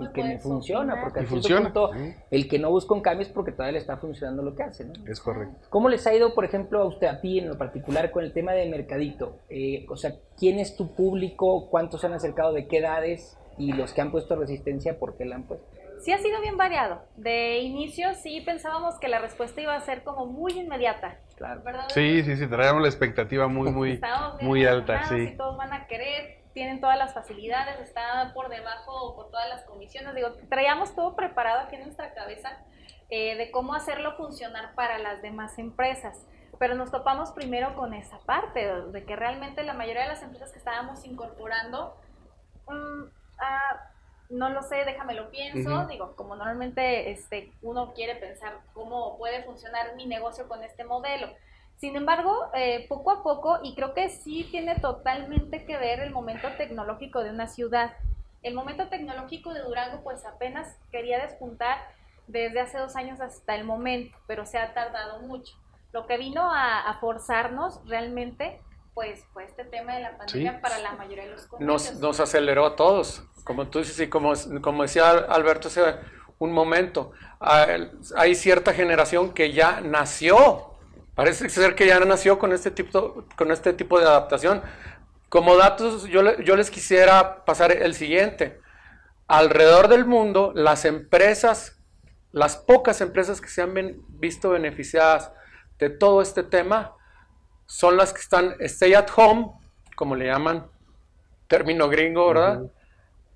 y 0.00 0.12
que 0.12 0.24
me 0.24 0.38
funciona, 0.38 1.00
porque 1.00 1.20
al 1.20 1.26
funciona. 1.26 1.72
Punto, 1.72 1.90
el 2.30 2.48
que 2.48 2.58
no 2.58 2.70
busca 2.70 2.94
un 2.94 3.00
cambio 3.00 3.26
es 3.26 3.32
porque 3.32 3.52
todavía 3.52 3.72
le 3.72 3.78
está 3.78 3.96
funcionando 3.96 4.42
lo 4.42 4.54
que 4.54 4.62
hace, 4.62 4.84
¿no? 4.84 4.92
Es 5.06 5.20
correcto. 5.20 5.66
¿Cómo 5.70 5.88
les 5.88 6.06
ha 6.06 6.14
ido, 6.14 6.34
por 6.34 6.44
ejemplo, 6.44 6.80
a 6.80 6.84
usted, 6.84 7.06
a 7.06 7.20
ti 7.20 7.38
en 7.38 7.48
lo 7.48 7.58
particular, 7.58 8.10
con 8.10 8.24
el 8.24 8.32
tema 8.32 8.52
de 8.52 8.68
mercadito? 8.68 9.38
Eh, 9.48 9.86
o 9.88 9.96
sea, 9.96 10.14
¿quién 10.38 10.58
es 10.58 10.76
tu 10.76 10.94
público? 10.94 11.68
¿Cuántos 11.70 12.00
se 12.00 12.06
han 12.06 12.14
acercado? 12.14 12.52
¿De 12.52 12.66
qué 12.66 12.78
edades? 12.78 13.38
Y 13.58 13.72
los 13.72 13.92
que 13.92 14.00
han 14.00 14.10
puesto 14.10 14.34
resistencia, 14.36 14.98
¿por 14.98 15.16
qué 15.16 15.24
la 15.24 15.36
han 15.36 15.44
puesto? 15.44 15.66
Sí 16.02 16.10
ha 16.10 16.18
sido 16.18 16.40
bien 16.40 16.56
variado. 16.56 17.02
De 17.16 17.58
inicio 17.58 18.12
sí 18.14 18.40
pensábamos 18.40 18.98
que 18.98 19.06
la 19.06 19.20
respuesta 19.20 19.60
iba 19.60 19.76
a 19.76 19.80
ser 19.80 20.02
como 20.02 20.26
muy 20.26 20.52
inmediata. 20.58 21.18
Claro. 21.36 21.62
Sí, 21.88 22.22
sí, 22.24 22.36
sí, 22.36 22.46
traíamos 22.48 22.82
la 22.82 22.88
expectativa 22.88 23.46
muy, 23.46 23.70
muy, 23.70 24.00
muy 24.40 24.66
alta. 24.66 25.04
Sí. 25.08 25.34
todos 25.36 25.56
van 25.56 25.72
a 25.72 25.86
querer 25.86 26.41
tienen 26.52 26.80
todas 26.80 26.98
las 26.98 27.14
facilidades, 27.14 27.80
está 27.80 28.32
por 28.34 28.48
debajo 28.48 29.14
por 29.14 29.30
todas 29.30 29.48
las 29.48 29.64
comisiones. 29.64 30.14
Digo, 30.14 30.32
traíamos 30.48 30.94
todo 30.94 31.16
preparado 31.16 31.60
aquí 31.60 31.76
en 31.76 31.82
nuestra 31.82 32.12
cabeza 32.14 32.58
eh, 33.10 33.36
de 33.36 33.50
cómo 33.50 33.74
hacerlo 33.74 34.16
funcionar 34.16 34.74
para 34.74 34.98
las 34.98 35.22
demás 35.22 35.58
empresas. 35.58 36.26
Pero 36.58 36.74
nos 36.74 36.90
topamos 36.90 37.32
primero 37.32 37.74
con 37.74 37.94
esa 37.94 38.18
parte, 38.20 38.66
de 38.66 39.04
que 39.04 39.16
realmente 39.16 39.62
la 39.64 39.74
mayoría 39.74 40.02
de 40.02 40.08
las 40.08 40.22
empresas 40.22 40.52
que 40.52 40.58
estábamos 40.58 41.04
incorporando, 41.04 41.96
mm, 42.68 43.02
ah, 43.40 43.90
no 44.30 44.48
lo 44.48 44.62
sé, 44.62 44.84
déjame 44.84 45.14
lo 45.14 45.30
pienso. 45.30 45.86
Digo, 45.86 46.14
como 46.16 46.36
normalmente 46.36 47.10
este, 47.10 47.52
uno 47.62 47.92
quiere 47.94 48.16
pensar 48.16 48.60
cómo 48.74 49.18
puede 49.18 49.42
funcionar 49.42 49.94
mi 49.96 50.06
negocio 50.06 50.48
con 50.48 50.62
este 50.62 50.84
modelo 50.84 51.28
Sin 51.78 51.96
embargo, 51.96 52.50
eh, 52.54 52.86
poco 52.88 53.10
a 53.10 53.22
poco, 53.22 53.58
y 53.62 53.74
creo 53.74 53.92
que 53.92 54.08
sí 54.08 54.46
tiene 54.50 54.76
totalmente 54.76 55.64
que 55.64 55.76
ver 55.76 56.00
el 56.00 56.12
momento 56.12 56.48
tecnológico 56.56 57.24
de 57.24 57.30
una 57.30 57.48
ciudad. 57.48 57.92
El 58.42 58.54
momento 58.54 58.88
tecnológico 58.88 59.52
de 59.52 59.62
Durango 59.62 60.02
pues 60.02 60.24
apenas 60.24 60.76
quería 60.90 61.20
despuntar 61.20 61.78
desde 62.26 62.60
hace 62.60 62.78
dos 62.78 62.96
años 62.96 63.20
hasta 63.20 63.54
el 63.54 63.64
momento, 63.64 64.16
pero 64.26 64.46
se 64.46 64.58
ha 64.58 64.74
tardado 64.74 65.20
mucho. 65.20 65.54
Lo 65.92 66.06
que 66.06 66.16
vino 66.16 66.50
a, 66.52 66.96
forzarnos 67.00 67.80
realmente 67.86 68.60
pues 68.94 69.24
fue 69.32 69.44
este 69.44 69.64
tema 69.64 69.94
de 69.94 70.02
la 70.02 70.16
pandemia 70.18 70.60
para 70.60 70.78
la 70.78 70.92
mayoría 70.92 71.24
de 71.24 71.30
los 71.30 71.48
nos, 71.60 71.98
nos, 71.98 72.20
aceleró 72.20 72.66
a 72.66 72.76
todos, 72.76 73.24
como 73.44 73.68
tú 73.68 73.78
dices 73.78 73.98
y 74.00 74.08
como, 74.08 74.34
como 74.60 74.82
decía 74.82 75.10
Alberto 75.10 75.68
hace 75.68 75.82
un 76.38 76.52
momento, 76.52 77.12
hay 77.40 78.34
cierta 78.34 78.74
generación 78.74 79.32
que 79.32 79.52
ya 79.52 79.80
nació 79.80 80.71
Parece 81.14 81.48
ser 81.50 81.74
que 81.74 81.86
ya 81.86 82.00
nació 82.00 82.38
con 82.38 82.52
este 82.52 82.70
tipo, 82.70 83.24
con 83.36 83.50
este 83.50 83.72
tipo 83.72 83.98
de 83.98 84.06
adaptación. 84.06 84.62
Como 85.28 85.56
datos, 85.56 86.04
yo, 86.04 86.38
yo 86.38 86.56
les 86.56 86.70
quisiera 86.70 87.44
pasar 87.44 87.72
el 87.72 87.94
siguiente. 87.94 88.60
Alrededor 89.26 89.88
del 89.88 90.06
mundo, 90.06 90.52
las 90.54 90.84
empresas, 90.84 91.78
las 92.32 92.56
pocas 92.56 93.00
empresas 93.00 93.40
que 93.40 93.48
se 93.48 93.62
han 93.62 93.74
visto 94.08 94.50
beneficiadas 94.50 95.32
de 95.78 95.90
todo 95.90 96.22
este 96.22 96.42
tema, 96.42 96.92
son 97.66 97.96
las 97.96 98.12
que 98.12 98.20
están 98.20 98.54
stay 98.60 98.94
at 98.94 99.08
home, 99.14 99.52
como 99.96 100.16
le 100.16 100.26
llaman, 100.26 100.66
término 101.46 101.88
gringo, 101.88 102.28
¿verdad? 102.28 102.62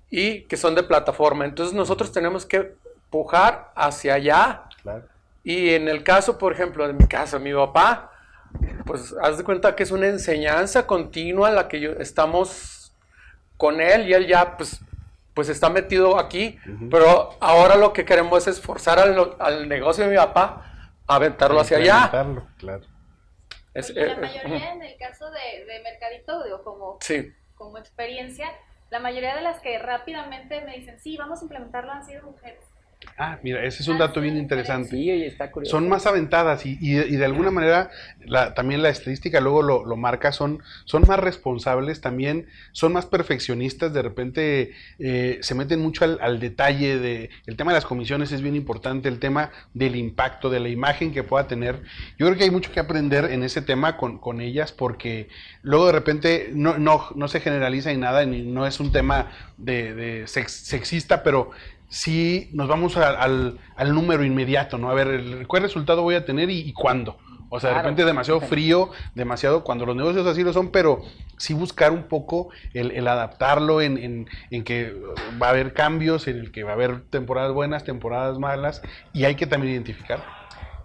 Y 0.09 0.43
que 0.43 0.57
son 0.57 0.73
de 0.73 0.83
plataforma. 0.83 1.45
Entonces 1.45 1.75
nosotros 1.75 2.11
tenemos 2.11 2.45
que 2.45 2.75
pujar 3.09 3.71
hacia 3.75 4.15
allá. 4.15 4.63
Claro 4.81 5.16
y 5.47 5.73
en 5.73 5.87
el 5.87 6.03
caso, 6.03 6.37
por 6.37 6.51
ejemplo, 6.51 6.85
de 6.85 6.91
mi 6.91 7.07
caso, 7.07 7.39
mi 7.39 7.53
papá, 7.53 8.11
pues 8.85 9.15
haz 9.21 9.37
de 9.37 9.45
cuenta 9.45 9.77
que 9.77 9.83
es 9.83 9.91
una 9.91 10.07
enseñanza 10.07 10.85
continua 10.85 11.49
la 11.51 11.69
que 11.69 11.79
yo, 11.79 11.91
estamos 11.93 12.93
con 13.55 13.79
él 13.79 14.09
y 14.09 14.13
él 14.13 14.27
ya 14.27 14.57
pues, 14.57 14.81
pues 15.33 15.47
está 15.47 15.69
metido 15.69 16.19
aquí, 16.19 16.59
pero 16.91 17.37
ahora 17.39 17.77
lo 17.77 17.93
que 17.93 18.03
queremos 18.03 18.45
es 18.45 18.59
forzar 18.59 18.99
al, 18.99 19.69
negocio 19.69 20.03
de 20.03 20.09
mi 20.09 20.17
papá 20.17 20.91
a 21.07 21.15
aventarlo 21.15 21.61
hacia 21.61 21.77
allá. 21.77 22.11
Claro. 22.57 22.83
Es, 23.73 23.95
la 23.95 24.01
eh, 24.01 24.17
mayoría 24.17 24.73
en 24.73 24.83
el 24.83 24.97
caso 24.97 25.31
de, 25.31 25.63
de 25.63 25.81
Mercadito, 25.81 26.43
digo, 26.43 26.61
como, 26.61 26.99
como 27.55 27.77
experiencia, 27.77 28.51
la 28.89 28.99
mayoría 28.99 29.33
de 29.33 29.43
las 29.43 29.61
que 29.61 29.79
rápidamente 29.79 30.59
me 30.65 30.75
dicen, 30.75 30.99
sí, 30.99 31.15
vamos 31.15 31.39
a 31.39 31.43
implementarlo 31.43 31.93
han 31.93 32.05
sido 32.05 32.23
mujeres. 32.23 32.66
Ah, 33.19 33.39
mira, 33.41 33.63
ese 33.63 33.81
es 33.81 33.87
un 33.87 33.97
dato 33.97 34.21
bien 34.21 34.37
interesante. 34.37 35.35
Son 35.63 35.89
más 35.89 36.05
aventadas 36.05 36.65
y, 36.65 36.93
de 36.93 37.25
alguna 37.25 37.49
manera 37.49 37.89
también 38.55 38.83
la 38.83 38.89
estadística 38.89 39.39
luego 39.39 39.63
lo, 39.63 39.95
marca, 39.95 40.31
son, 40.31 40.61
son 40.85 41.03
más 41.07 41.19
responsables, 41.19 41.99
también 42.01 42.47
son 42.73 42.93
más 42.93 43.07
perfeccionistas, 43.07 43.91
de 43.93 44.01
repente 44.03 44.71
eh, 44.99 45.39
se 45.41 45.55
meten 45.55 45.79
mucho 45.79 46.05
al, 46.05 46.39
detalle 46.39 46.99
de, 46.99 47.29
el 47.47 47.55
tema 47.55 47.71
de 47.71 47.77
las 47.77 47.85
comisiones 47.85 48.31
es 48.31 48.41
bien 48.41 48.55
importante, 48.55 49.09
el 49.09 49.19
tema 49.19 49.51
del 49.73 49.95
impacto, 49.95 50.51
de 50.51 50.59
la 50.59 50.69
imagen 50.69 51.11
que 51.11 51.23
pueda 51.23 51.47
tener. 51.47 51.81
Yo 52.19 52.27
creo 52.27 52.37
que 52.37 52.43
hay 52.43 52.51
mucho 52.51 52.71
que 52.71 52.79
aprender 52.79 53.25
en 53.31 53.41
ese 53.41 53.61
tema 53.61 53.97
con, 53.97 54.41
ellas 54.41 54.71
porque 54.71 55.29
luego 55.63 55.87
de 55.87 55.93
repente 55.93 56.51
no, 56.53 56.77
no, 56.77 57.27
se 57.27 57.39
generaliza 57.39 57.91
ni 57.91 57.97
nada, 57.97 58.25
ni, 58.25 58.43
no 58.43 58.67
es 58.67 58.79
un 58.79 58.91
tema 58.91 59.31
de, 59.57 60.25
sexista, 60.27 61.23
pero 61.23 61.51
si 61.89 62.49
nos 62.53 62.67
vamos 62.67 62.97
al, 62.97 63.59
número 63.93 64.23
inmediato, 64.23 64.77
¿no? 64.77 64.89
A 64.89 64.93
ver, 64.93 65.07
el, 65.07 65.47
¿cuál 65.47 65.63
resultado 65.63 66.01
voy 66.01 66.15
a 66.15 66.25
tener 66.25 66.49
y, 66.49 66.73
cuándo? 66.73 67.17
O 67.49 67.61
sea, 67.61 67.69
de 67.69 67.75
repente 67.77 68.03
demasiado 68.03 68.41
frío, 68.41 68.89
demasiado, 69.15 69.63
cuando 69.63 69.85
los 69.85 69.95
negocios 69.95 70.27
así 70.27 70.43
lo 70.43 70.51
son, 70.51 70.69
pero 70.69 71.01
sí 71.37 71.53
buscar 71.53 71.93
un 71.93 72.03
poco 72.03 72.49
el, 72.73 73.07
adaptarlo 73.07 73.81
en, 73.81 74.27
que 74.65 74.93
va 75.41 75.47
a 75.47 75.49
haber 75.51 75.73
cambios, 75.73 76.27
en 76.27 76.39
el 76.39 76.51
que 76.51 76.63
va 76.63 76.71
a 76.71 76.73
haber 76.73 77.05
temporadas 77.09 77.53
buenas, 77.53 77.85
temporadas 77.85 78.37
malas, 78.37 78.81
y 79.13 79.23
hay 79.23 79.35
que 79.35 79.47
también 79.47 79.73
identificar. 79.73 80.21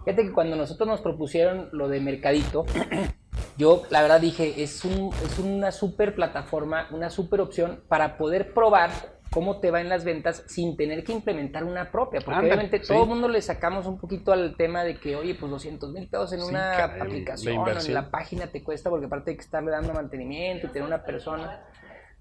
Fíjate 0.05 0.23
que 0.23 0.31
cuando 0.31 0.55
nosotros 0.55 0.87
nos 0.87 1.01
propusieron 1.01 1.67
lo 1.73 1.89
de 1.89 1.99
Mercadito, 1.99 2.65
yo 3.57 3.83
la 3.89 4.01
verdad 4.01 4.21
dije, 4.21 4.63
es, 4.63 4.85
un, 4.85 5.11
es 5.25 5.39
una 5.39 5.71
super 5.71 6.15
plataforma, 6.15 6.87
una 6.91 7.09
super 7.09 7.41
opción 7.41 7.81
para 7.89 8.17
poder 8.17 8.53
probar 8.53 8.91
cómo 9.33 9.59
te 9.59 9.71
va 9.71 9.81
en 9.81 9.89
las 9.89 10.03
ventas 10.03 10.43
sin 10.47 10.77
tener 10.77 11.03
que 11.03 11.11
implementar 11.11 11.63
una 11.63 11.91
propia. 11.91 12.21
Porque 12.21 12.39
obviamente 12.39 12.79
todo 12.79 13.03
el 13.03 13.09
mundo 13.09 13.27
le 13.27 13.41
sacamos 13.41 13.85
un 13.85 13.97
poquito 13.97 14.31
al 14.31 14.55
tema 14.55 14.83
de 14.83 14.97
que, 14.97 15.15
oye, 15.15 15.35
pues 15.35 15.51
200 15.51 15.91
mil 15.91 16.07
pesos 16.07 16.33
en 16.33 16.43
una 16.43 16.83
aplicación, 16.83 17.67
en 17.67 17.93
la 17.93 18.09
página 18.09 18.47
te 18.47 18.63
cuesta 18.63 18.89
porque 18.89 19.07
aparte 19.07 19.31
hay 19.31 19.37
que 19.37 19.43
estarle 19.43 19.71
dando 19.71 19.93
mantenimiento 19.93 20.67
y 20.67 20.69
tener 20.69 20.87
una 20.87 21.03
persona. 21.03 21.61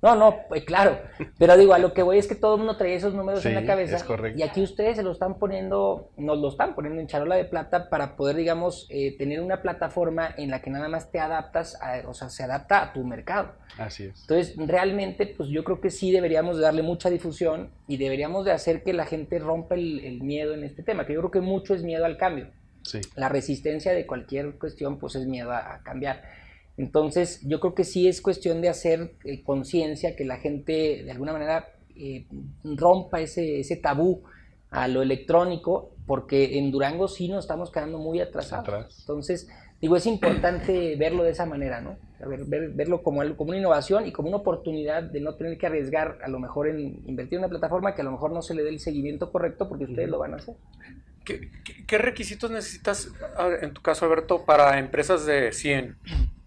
No, 0.02 0.16
no, 0.16 0.36
pues 0.48 0.64
claro. 0.64 0.98
Pero 1.38 1.56
digo, 1.56 1.74
a 1.74 1.78
lo 1.78 1.94
que 1.94 2.02
voy 2.02 2.18
es 2.18 2.26
que 2.26 2.34
todo 2.34 2.54
el 2.54 2.58
mundo 2.58 2.76
trae 2.76 2.96
esos 2.96 3.14
números 3.14 3.46
en 3.46 3.54
la 3.54 3.64
cabeza. 3.64 3.96
Es 3.96 4.02
correcto. 4.02 4.36
Y 4.36 4.42
aquí 4.42 4.60
ustedes 4.60 4.96
se 4.96 5.04
lo 5.04 5.12
están 5.12 5.38
poniendo, 5.38 6.10
nos 6.16 6.38
lo 6.40 6.48
están 6.48 6.74
poniendo 6.74 7.00
en 7.00 7.06
charola 7.06 7.36
de 7.36 7.44
plata 7.44 7.88
para 7.88 8.16
poder, 8.16 8.34
digamos, 8.34 8.88
eh, 8.90 9.16
tener 9.16 9.40
una 9.40 9.62
plataforma 9.62 10.34
en 10.36 10.50
la 10.50 10.60
que 10.60 10.70
nada 10.70 10.88
más 10.88 11.12
te 11.12 11.20
adaptas, 11.20 11.78
o 12.08 12.14
sea, 12.14 12.30
se 12.30 12.42
adapta 12.42 12.82
a 12.82 12.92
tu 12.92 13.04
mercado. 13.04 13.52
Así 13.78 14.06
es. 14.06 14.22
Entonces, 14.22 14.56
realmente, 14.56 15.24
pues 15.36 15.48
yo 15.48 15.62
creo 15.62 15.80
que 15.80 15.90
sí 15.90 16.10
deberíamos 16.10 16.58
darle 16.58 16.82
mucha 16.82 17.08
difusión 17.08 17.70
y 17.86 17.96
deberíamos 17.96 18.44
de 18.44 18.50
hacer 18.50 18.82
que 18.82 18.92
la 18.92 19.06
gente 19.06 19.38
rompa 19.38 19.76
el, 19.76 20.20
miedo 20.20 20.52
en 20.52 20.64
este 20.64 20.82
tema, 20.82 21.06
que 21.06 21.14
yo 21.14 21.20
creo 21.20 21.30
que 21.30 21.40
mucho 21.40 21.74
es 21.74 21.84
miedo 21.84 22.04
al 22.04 22.16
cambio. 22.16 22.48
Sí. 22.82 23.00
La 23.14 23.28
resistencia 23.28 23.92
de 23.92 24.04
cualquier 24.04 24.58
cuestión, 24.58 24.98
pues 24.98 25.14
es 25.14 25.26
miedo 25.26 25.52
a 25.52 25.80
cambiar. 25.84 26.41
Entonces, 26.82 27.40
yo 27.44 27.60
creo 27.60 27.76
que 27.76 27.84
sí 27.84 28.08
es 28.08 28.20
cuestión 28.20 28.60
de 28.60 28.68
hacer 28.68 29.12
eh, 29.22 29.44
conciencia, 29.44 30.16
que 30.16 30.24
la 30.24 30.38
gente 30.38 31.04
de 31.04 31.12
alguna 31.12 31.32
manera 31.32 31.68
eh, 31.94 32.26
rompa 32.64 33.20
ese, 33.20 33.60
ese 33.60 33.76
tabú 33.76 34.24
a 34.68 34.88
lo 34.88 35.00
electrónico, 35.00 35.94
porque 36.08 36.58
en 36.58 36.72
Durango 36.72 37.06
sí 37.06 37.28
nos 37.28 37.44
estamos 37.44 37.70
quedando 37.70 37.98
muy 37.98 38.20
atrasados. 38.20 38.98
Entonces, 38.98 39.48
digo, 39.80 39.94
es 39.94 40.06
importante 40.06 40.96
verlo 40.96 41.22
de 41.22 41.30
esa 41.30 41.46
manera, 41.46 41.80
¿no? 41.80 41.96
verlo 42.48 43.02
como, 43.02 43.20
como 43.36 43.50
una 43.50 43.58
innovación 43.58 44.06
y 44.06 44.12
como 44.12 44.28
una 44.28 44.38
oportunidad 44.38 45.04
de 45.04 45.20
no 45.20 45.34
tener 45.36 45.58
que 45.58 45.66
arriesgar 45.66 46.18
a 46.24 46.28
lo 46.28 46.40
mejor 46.40 46.68
en 46.68 47.02
invertir 47.06 47.34
en 47.34 47.44
una 47.44 47.48
plataforma 47.48 47.94
que 47.94 48.02
a 48.02 48.04
lo 48.04 48.12
mejor 48.12 48.32
no 48.32 48.42
se 48.42 48.54
le 48.54 48.64
dé 48.64 48.70
el 48.70 48.80
seguimiento 48.80 49.30
correcto 49.30 49.68
porque 49.68 49.84
ustedes 49.84 50.08
lo 50.08 50.18
van 50.18 50.34
a 50.34 50.36
hacer. 50.38 50.56
¿Qué, 51.24 51.48
qué 51.86 51.98
requisitos 51.98 52.50
necesitas, 52.50 53.08
en 53.60 53.72
tu 53.72 53.82
caso, 53.82 54.04
Alberto, 54.04 54.44
para 54.44 54.80
empresas 54.80 55.26
de 55.26 55.52
100? 55.52 55.96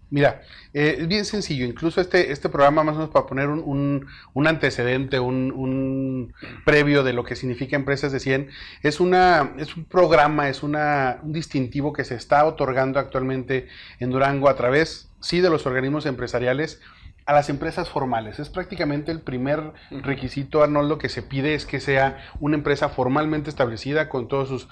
Mira, 0.08 0.42
eh, 0.72 0.98
es 1.00 1.08
bien 1.08 1.24
sencillo, 1.24 1.66
incluso 1.66 2.00
este, 2.00 2.30
este 2.30 2.48
programa 2.48 2.84
más 2.84 2.94
o 2.94 2.98
menos 2.98 3.10
para 3.10 3.26
poner 3.26 3.48
un, 3.48 4.06
un, 4.34 4.46
antecedente, 4.46 5.18
un, 5.18 5.50
un, 5.50 6.32
previo 6.64 7.02
de 7.02 7.12
lo 7.12 7.24
que 7.24 7.34
significa 7.34 7.74
Empresas 7.74 8.12
de 8.12 8.20
100, 8.20 8.48
es, 8.82 9.00
una, 9.00 9.54
es 9.58 9.76
un 9.76 9.84
programa, 9.84 10.48
es 10.48 10.62
una, 10.62 11.18
un 11.24 11.32
distintivo 11.32 11.92
que 11.92 12.04
se 12.04 12.14
está 12.14 12.44
otorgando 12.46 13.00
actualmente 13.00 13.66
en 13.98 14.10
Durango 14.10 14.48
a 14.48 14.54
través, 14.54 15.10
sí, 15.20 15.40
de 15.40 15.50
los 15.50 15.66
organismos 15.66 16.06
empresariales 16.06 16.80
a 17.26 17.32
las 17.32 17.48
empresas 17.48 17.88
formales. 17.88 18.38
Es 18.38 18.48
prácticamente 18.48 19.10
el 19.10 19.20
primer 19.20 19.72
requisito, 19.90 20.62
Arnoldo, 20.62 20.98
que 20.98 21.08
se 21.08 21.22
pide 21.22 21.54
es 21.54 21.66
que 21.66 21.80
sea 21.80 22.24
una 22.38 22.54
empresa 22.54 22.88
formalmente 22.88 23.50
establecida 23.50 24.08
con 24.08 24.28
todos 24.28 24.48
sus 24.48 24.68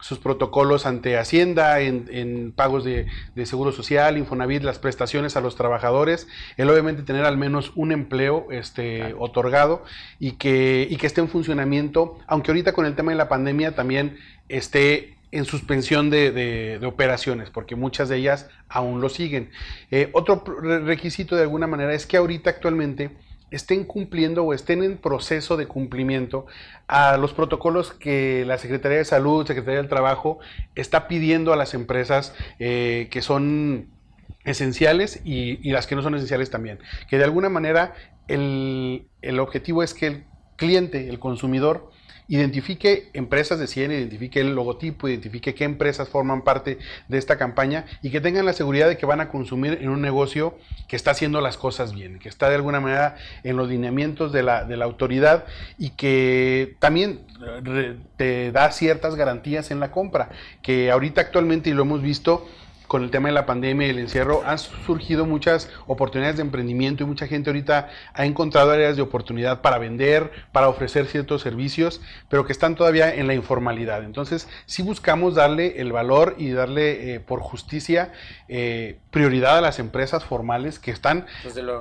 sus 0.00 0.18
protocolos 0.18 0.86
ante 0.86 1.16
Hacienda 1.16 1.80
en, 1.80 2.52
pagos 2.52 2.84
de, 2.84 3.06
seguro 3.44 3.72
social, 3.72 4.18
Infonavit, 4.18 4.62
las 4.62 4.78
prestaciones 4.78 5.36
a 5.36 5.40
los 5.40 5.56
trabajadores, 5.56 6.28
el 6.56 6.68
obviamente 6.70 7.02
tener 7.02 7.24
al 7.24 7.36
menos 7.36 7.72
un 7.74 7.92
empleo 7.92 8.46
este, 8.50 9.14
otorgado 9.18 9.84
y 10.18 10.32
que, 10.32 10.86
y 10.88 10.96
que 10.96 11.06
esté 11.06 11.20
en 11.20 11.28
funcionamiento, 11.28 12.18
aunque 12.26 12.50
ahorita 12.50 12.72
con 12.72 12.86
el 12.86 12.94
tema 12.94 13.12
de 13.12 13.18
la 13.18 13.28
pandemia 13.28 13.74
también 13.74 14.18
esté 14.48 15.16
en 15.32 15.44
suspensión 15.44 16.08
de, 16.10 16.80
operaciones, 16.84 17.50
porque 17.50 17.76
muchas 17.76 18.08
de 18.08 18.16
ellas 18.16 18.48
aún 18.68 19.00
lo 19.00 19.08
siguen. 19.08 19.50
Eh, 19.90 20.10
otro 20.12 20.42
requisito 20.84 21.36
de 21.36 21.42
alguna 21.42 21.66
manera 21.66 21.94
es 21.94 22.06
que 22.06 22.16
ahorita 22.16 22.50
actualmente 22.50 23.10
estén 23.50 23.84
cumpliendo 23.84 24.44
o 24.44 24.52
estén 24.52 24.82
en 24.82 24.98
proceso 24.98 25.56
de 25.56 25.66
cumplimiento 25.66 26.46
a 26.88 27.16
los 27.16 27.32
protocolos 27.32 27.92
que 27.92 28.44
la 28.46 28.58
Secretaría 28.58 28.98
de 28.98 29.04
Salud, 29.04 29.46
Secretaría 29.46 29.78
del 29.80 29.88
Trabajo 29.88 30.38
está 30.74 31.08
pidiendo 31.08 31.52
a 31.52 31.56
las 31.56 31.74
empresas 31.74 32.34
eh, 32.58 33.08
que 33.10 33.22
son 33.22 33.88
esenciales 34.44 35.20
y, 35.24 35.70
las 35.70 35.86
que 35.86 35.96
no 35.96 36.02
son 36.02 36.14
esenciales 36.14 36.50
también. 36.50 36.78
Que 37.08 37.18
de 37.18 37.24
alguna 37.24 37.48
manera 37.48 37.94
el, 38.28 39.06
el 39.22 39.38
objetivo 39.40 39.82
es 39.82 39.94
que 39.94 40.06
el 40.06 40.24
cliente, 40.56 41.08
el 41.08 41.18
consumidor, 41.18 41.90
identifique 42.28 43.10
empresas 43.12 43.58
de 43.58 43.66
100, 43.66 43.92
identifique 43.92 44.40
el 44.40 44.54
logotipo, 44.54 45.08
identifique 45.08 45.54
qué 45.54 45.64
empresas 45.64 46.08
forman 46.08 46.42
parte 46.42 46.78
de 47.08 47.18
esta 47.18 47.38
campaña 47.38 47.84
y 48.02 48.10
que 48.10 48.20
tengan 48.20 48.46
la 48.46 48.52
seguridad 48.52 48.88
de 48.88 48.96
que 48.96 49.06
van 49.06 49.20
a 49.20 49.28
consumir 49.28 49.78
en 49.80 49.88
un 49.88 50.02
negocio 50.02 50.58
que 50.88 50.96
está 50.96 51.12
haciendo 51.12 51.40
las 51.40 51.56
cosas 51.56 51.94
bien, 51.94 52.18
que 52.18 52.28
está 52.28 52.48
de 52.48 52.56
alguna 52.56 52.80
manera 52.80 53.16
en 53.44 53.56
los 53.56 53.68
lineamientos 53.68 54.32
de 54.32 54.42
la, 54.42 54.64
de 54.64 54.76
la 54.76 54.84
autoridad 54.84 55.44
y 55.78 55.90
que 55.90 56.76
también 56.78 57.20
te 58.16 58.52
da 58.52 58.70
ciertas 58.72 59.14
garantías 59.14 59.70
en 59.70 59.80
la 59.80 59.90
compra, 59.90 60.30
que 60.62 60.90
ahorita 60.90 61.20
actualmente, 61.20 61.70
y 61.70 61.74
lo 61.74 61.82
hemos 61.82 62.02
visto, 62.02 62.48
con 62.86 63.02
el 63.02 63.10
tema 63.10 63.28
de 63.28 63.34
la 63.34 63.46
pandemia 63.46 63.86
y 63.86 63.90
el 63.90 63.98
encierro, 63.98 64.42
han 64.46 64.58
surgido 64.58 65.26
muchas 65.26 65.70
oportunidades 65.86 66.36
de 66.36 66.42
emprendimiento 66.42 67.02
y 67.02 67.06
mucha 67.06 67.26
gente 67.26 67.50
ahorita 67.50 67.88
ha 68.14 68.26
encontrado 68.26 68.70
áreas 68.70 68.96
de 68.96 69.02
oportunidad 69.02 69.60
para 69.60 69.78
vender, 69.78 70.30
para 70.52 70.68
ofrecer 70.68 71.06
ciertos 71.06 71.42
servicios, 71.42 72.00
pero 72.28 72.46
que 72.46 72.52
están 72.52 72.74
todavía 72.74 73.14
en 73.14 73.26
la 73.26 73.34
informalidad. 73.34 74.04
Entonces, 74.04 74.48
sí 74.66 74.82
buscamos 74.82 75.34
darle 75.34 75.80
el 75.80 75.92
valor 75.92 76.34
y 76.38 76.50
darle 76.50 77.14
eh, 77.14 77.20
por 77.20 77.40
justicia 77.40 78.12
eh, 78.48 78.98
prioridad 79.10 79.58
a 79.58 79.60
las 79.60 79.78
empresas 79.78 80.24
formales 80.24 80.78
que 80.78 80.90
están 80.90 81.26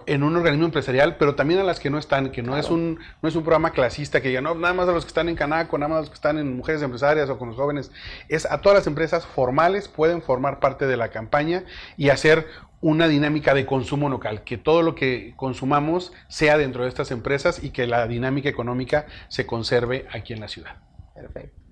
en 0.06 0.24
un 0.24 0.36
organismo 0.36 0.66
empresarial, 0.66 1.18
pero 1.18 1.36
también 1.36 1.60
a 1.60 1.64
las 1.64 1.80
que 1.80 1.90
no 1.90 1.98
están, 1.98 2.32
que 2.32 2.42
no, 2.42 2.58
es, 2.58 2.70
un, 2.70 3.00
no 3.22 3.30
es 3.30 3.36
un 3.36 3.44
programa 3.44 3.72
clasista 3.72 4.22
que 4.22 4.30
diga, 4.30 4.42
no, 4.42 4.56
nada 4.56 4.74
más 4.74 4.88
a 4.88 4.92
los 4.92 5.04
que 5.04 5.10
están 5.10 5.30
en 5.30 5.36
Canaco, 5.36 5.78
nada 5.78 5.90
más 5.90 5.98
a 5.98 6.02
los 6.02 6.10
que 6.10 6.16
están 6.16 6.40
en 6.40 6.56
mujeres 6.56 6.82
empresarias 6.82 7.30
o 7.30 7.38
con 7.38 7.50
los 7.50 7.58
jóvenes, 7.58 7.92
es 8.30 8.46
a 8.50 8.62
todas 8.62 8.80
las 8.80 8.88
empresas 8.88 9.26
formales 9.26 9.88
pueden 9.88 10.22
formar 10.22 10.60
parte 10.60 10.88
de 10.88 10.95
la 10.98 11.10
campaña 11.10 11.66
y 11.98 12.10
hacer 12.10 12.48
una 12.82 13.08
dinámica 13.08 13.54
de 13.54 13.66
consumo 13.66 14.10
local, 14.10 14.44
que 14.44 14.58
todo 14.58 14.82
lo 14.82 14.94
que 14.96 15.34
consumamos 15.38 16.14
sea 16.28 16.58
dentro 16.58 16.84
de 16.84 16.90
estas 16.90 17.12
empresas 17.12 17.64
y 17.64 17.72
que 17.72 17.88
la 17.88 18.08
dinámica 18.08 18.50
económica 18.50 19.08
se 19.28 19.46
conserve 19.46 20.06
aquí 20.12 20.34
en 20.34 20.40
la 20.40 20.48
ciudad. 20.48 20.78
Perfecto. 21.16 21.66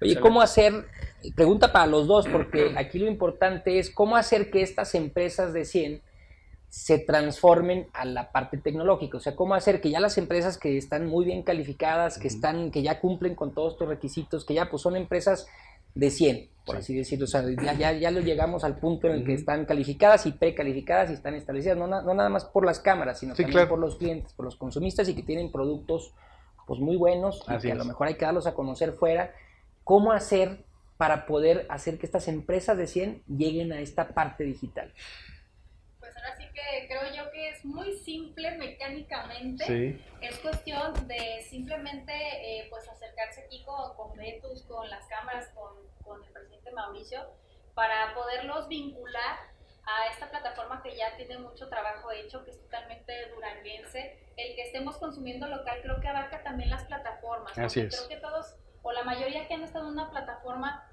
Oye, 0.00 0.20
¿cómo 0.20 0.40
hacer? 0.40 0.86
Pregunta 1.34 1.72
para 1.72 1.86
los 1.86 2.06
dos, 2.06 2.28
porque 2.28 2.74
aquí 2.76 2.98
lo 2.98 3.06
importante 3.06 3.78
es 3.78 3.90
cómo 3.90 4.16
hacer 4.16 4.50
que 4.50 4.62
estas 4.62 4.94
empresas 4.94 5.52
de 5.52 5.64
100 5.64 6.02
se 6.68 6.98
transformen 6.98 7.88
a 7.94 8.04
la 8.04 8.30
parte 8.30 8.58
tecnológica, 8.58 9.16
o 9.16 9.20
sea, 9.20 9.34
cómo 9.34 9.54
hacer 9.54 9.80
que 9.80 9.90
ya 9.90 10.00
las 10.00 10.18
empresas 10.18 10.58
que 10.58 10.76
están 10.76 11.06
muy 11.06 11.24
bien 11.24 11.42
calificadas, 11.42 12.18
que 12.18 12.28
están, 12.28 12.70
que 12.70 12.82
ya 12.82 13.00
cumplen 13.00 13.34
con 13.34 13.54
todos 13.54 13.72
estos 13.72 13.88
requisitos, 13.88 14.44
que 14.44 14.54
ya 14.54 14.68
pues 14.68 14.82
son 14.82 14.94
empresas 14.94 15.46
de 15.94 16.10
100, 16.10 16.48
por 16.64 16.76
así 16.76 16.94
decirlo. 16.94 17.24
O 17.24 17.28
sea, 17.28 17.44
ya, 17.76 17.92
ya, 17.92 18.10
lo 18.10 18.20
llegamos 18.20 18.64
al 18.64 18.76
punto 18.76 19.08
en 19.08 19.14
el 19.14 19.24
que 19.24 19.34
están 19.34 19.64
calificadas 19.64 20.26
y 20.26 20.32
precalificadas 20.32 21.10
y 21.10 21.14
están 21.14 21.34
establecidas, 21.34 21.76
no, 21.76 21.86
no 21.86 22.14
nada 22.14 22.28
más 22.28 22.44
por 22.44 22.64
las 22.64 22.80
cámaras, 22.80 23.20
sino 23.20 23.34
también 23.34 23.68
por 23.68 23.78
los 23.78 23.96
clientes, 23.96 24.32
por 24.32 24.44
los 24.44 24.56
consumistas 24.56 25.08
y 25.08 25.14
que 25.14 25.22
tienen 25.22 25.50
productos 25.50 26.12
pues 26.66 26.80
muy 26.80 26.96
buenos 26.96 27.42
y 27.48 27.58
que 27.58 27.72
a 27.72 27.74
lo 27.74 27.86
mejor 27.86 28.08
hay 28.08 28.14
que 28.14 28.26
darlos 28.26 28.46
a 28.46 28.54
conocer 28.54 28.92
fuera. 28.92 29.32
¿Cómo 29.84 30.12
hacer 30.12 30.64
para 30.98 31.24
poder 31.24 31.66
hacer 31.70 31.98
que 31.98 32.04
estas 32.04 32.28
empresas 32.28 32.76
de 32.76 32.86
100 32.86 33.22
lleguen 33.26 33.72
a 33.72 33.80
esta 33.80 34.08
parte 34.08 34.44
digital? 34.44 34.92
Creo 36.86 37.14
yo 37.14 37.30
que 37.30 37.50
es 37.50 37.64
muy 37.64 37.92
simple 37.98 38.52
mecánicamente. 38.52 40.00
Es 40.20 40.38
cuestión 40.38 40.92
de 41.06 41.42
simplemente 41.42 42.12
eh, 42.12 42.66
pues 42.70 42.88
acercarse 42.88 43.42
aquí 43.42 43.62
con, 43.64 43.94
con 43.96 44.16
Betus, 44.16 44.62
con 44.64 44.88
las 44.88 45.06
cámaras, 45.06 45.48
con, 45.54 45.74
con 46.04 46.24
el 46.24 46.32
presidente 46.32 46.70
Mauricio, 46.72 47.20
para 47.74 48.14
poderlos 48.14 48.68
vincular 48.68 49.38
a 49.88 50.12
esta 50.12 50.28
plataforma 50.28 50.82
que 50.82 50.94
ya 50.96 51.16
tiene 51.16 51.38
mucho 51.38 51.68
trabajo 51.68 52.10
hecho, 52.12 52.44
que 52.44 52.50
es 52.50 52.60
totalmente 52.60 53.30
duranguense. 53.30 54.18
El 54.36 54.54
que 54.54 54.62
estemos 54.62 54.98
consumiendo 54.98 55.48
local 55.48 55.80
creo 55.82 56.00
que 56.00 56.08
abarca 56.08 56.42
también 56.42 56.70
las 56.70 56.84
plataformas. 56.84 57.56
Así 57.56 57.80
es. 57.80 57.96
Creo 57.96 58.08
que 58.08 58.16
todos, 58.16 58.56
o 58.82 58.92
la 58.92 59.02
mayoría 59.04 59.48
que 59.48 59.54
han 59.54 59.62
estado 59.62 59.86
en 59.86 59.92
una 59.92 60.10
plataforma, 60.10 60.86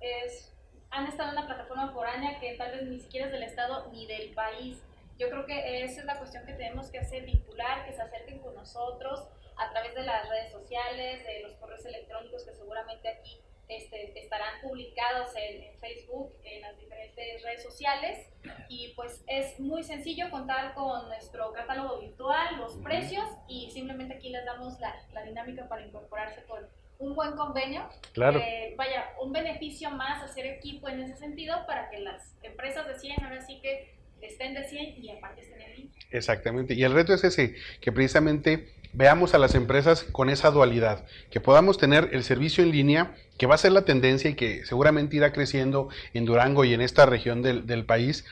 es, 0.00 0.52
han 0.90 1.06
estado 1.06 1.30
en 1.30 1.38
una 1.38 1.46
plataforma 1.46 1.92
foránea 1.92 2.38
que 2.40 2.54
tal 2.54 2.72
vez 2.72 2.82
ni 2.82 2.98
siquiera 3.00 3.26
es 3.26 3.32
del 3.32 3.42
Estado 3.44 3.88
ni 3.92 4.06
del 4.06 4.32
país. 4.34 4.82
Yo 5.18 5.28
creo 5.28 5.46
que 5.46 5.84
esa 5.84 6.00
es 6.00 6.06
la 6.06 6.18
cuestión 6.18 6.44
que 6.46 6.54
tenemos 6.54 6.90
que 6.90 6.98
hacer, 6.98 7.24
vincular, 7.24 7.84
que 7.84 7.92
se 7.92 8.02
acerquen 8.02 8.40
con 8.40 8.54
nosotros 8.54 9.28
a 9.56 9.70
través 9.70 9.94
de 9.94 10.02
las 10.02 10.28
redes 10.28 10.50
sociales, 10.50 11.24
de 11.24 11.42
los 11.42 11.52
correos 11.56 11.84
electrónicos 11.84 12.44
que 12.44 12.54
seguramente 12.54 13.08
aquí 13.08 13.40
este, 13.68 14.18
estarán 14.18 14.60
publicados 14.62 15.30
en, 15.36 15.78
Facebook, 15.78 16.34
en 16.42 16.62
las 16.62 16.76
diferentes 16.78 17.42
redes 17.42 17.62
sociales. 17.62 18.26
Y 18.68 18.94
pues 18.94 19.22
es 19.26 19.60
muy 19.60 19.84
sencillo 19.84 20.30
contar 20.30 20.74
con 20.74 21.06
nuestro 21.08 21.52
catálogo 21.52 22.00
virtual, 22.00 22.56
los 22.56 22.76
precios 22.78 23.26
y 23.46 23.70
simplemente 23.70 24.14
aquí 24.14 24.30
les 24.30 24.44
damos 24.44 24.80
la, 24.80 24.94
la 25.12 25.22
dinámica 25.22 25.68
para 25.68 25.82
incorporarse 25.82 26.42
con 26.44 26.66
un 27.00 27.14
buen 27.14 27.32
convenio. 27.32 27.88
Claro. 28.12 28.40
vaya, 28.76 29.10
un 29.20 29.32
beneficio 29.32 29.90
más 29.90 30.22
hacer 30.22 30.46
equipo 30.46 30.88
en 30.88 31.00
ese 31.00 31.16
sentido 31.16 31.56
para 31.66 31.90
que 31.90 31.98
las 31.98 32.36
empresas 32.42 32.86
decían 32.86 33.22
ahora 33.24 33.40
sí 33.40 33.58
que 33.60 33.94
estén 34.20 34.54
de 34.54 34.64
100 34.64 35.02
y 35.02 35.10
aparte 35.10 35.40
estén 35.40 35.60
en 35.62 35.76
línea. 35.76 35.92
Exactamente. 36.10 36.74
Y 36.74 36.84
el 36.84 36.92
reto 36.92 37.14
es 37.14 37.24
ese, 37.24 37.54
que 37.80 37.90
precisamente 37.90 38.72
veamos 38.92 39.34
a 39.34 39.38
las 39.38 39.54
empresas 39.54 40.04
con 40.04 40.30
esa 40.30 40.50
dualidad, 40.50 41.06
que 41.30 41.40
podamos 41.40 41.78
tener 41.78 42.10
el 42.12 42.24
servicio 42.24 42.64
en 42.64 42.72
línea, 42.72 43.14
que 43.38 43.46
va 43.46 43.54
a 43.54 43.58
ser 43.58 43.72
la 43.72 43.84
tendencia 43.84 44.30
y 44.30 44.34
que 44.34 44.64
seguramente 44.66 45.16
irá 45.16 45.32
creciendo 45.32 45.88
en 46.12 46.24
Durango 46.24 46.64
y 46.64 46.74
en 46.74 46.80
esta 46.80 47.06
región 47.06 47.42
del, 47.42 47.84
país, 47.84 48.24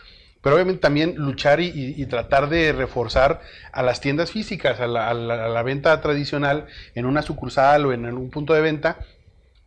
pero 0.42 0.54
obviamente 0.54 0.80
también 0.80 1.14
luchar 1.16 1.60
y, 1.60 2.04
tratar 2.06 2.48
de 2.48 2.72
reforzar 2.72 3.40
a 3.72 3.82
las 3.82 4.00
tiendas 4.00 4.30
físicas, 4.30 4.80
a 4.80 4.86
la, 4.86 5.62
venta 5.62 6.00
tradicional 6.00 6.66
en 6.94 7.06
una 7.06 7.22
sucursal 7.22 7.86
o 7.86 7.92
en 7.92 8.06
algún 8.06 8.30
punto 8.30 8.54
de 8.54 8.60
venta, 8.60 8.98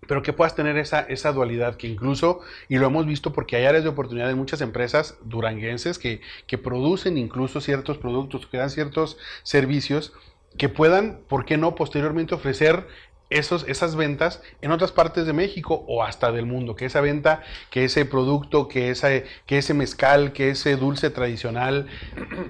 pero 0.08 0.24
que 0.24 0.34
puedas 0.34 0.56
tener 0.56 0.78
esa, 0.78 1.02
esa 1.02 1.32
dualidad 1.32 1.76
que 1.76 1.88
incluso, 1.88 2.40
y 2.70 2.78
lo 2.78 2.88
hemos 2.88 3.06
visto 3.06 3.34
porque 3.34 3.56
hay 3.56 3.66
áreas 3.66 3.84
de 3.84 3.90
oportunidad 3.90 4.30
en 4.30 4.38
muchas 4.38 4.62
empresas 4.62 5.18
duranguenses 5.24 6.00
que, 6.00 6.22
que 6.48 6.58
producen 6.58 7.18
incluso 7.18 7.62
ciertos 7.62 7.98
productos, 7.98 8.48
que 8.48 8.58
dan 8.58 8.70
ciertos 8.70 9.18
servicios, 9.44 10.14
que 10.58 10.70
puedan, 10.70 11.20
¿por 11.28 11.46
qué 11.46 11.58
no?, 11.58 11.76
posteriormente 11.76 12.36
ofrecer 12.36 12.88
esos, 13.32 13.66
esas 13.68 13.96
ventas 13.96 14.44
en 14.62 14.72
otras 14.72 14.92
partes 14.92 15.26
de 15.26 15.34
México 15.34 15.84
o 15.88 16.04
hasta 16.04 16.32
del 16.32 16.46
mundo, 16.46 16.76
que 16.76 16.86
esa 16.86 17.02
venta, 17.02 17.42
que 17.72 17.86
ese 17.86 18.06
producto, 18.06 18.68
que, 18.68 18.92
esa, 18.92 19.10
que 19.48 19.58
ese 19.58 19.74
mezcal, 19.74 20.34
que 20.34 20.50
ese 20.52 20.76
dulce 20.76 21.10
tradicional 21.10 21.88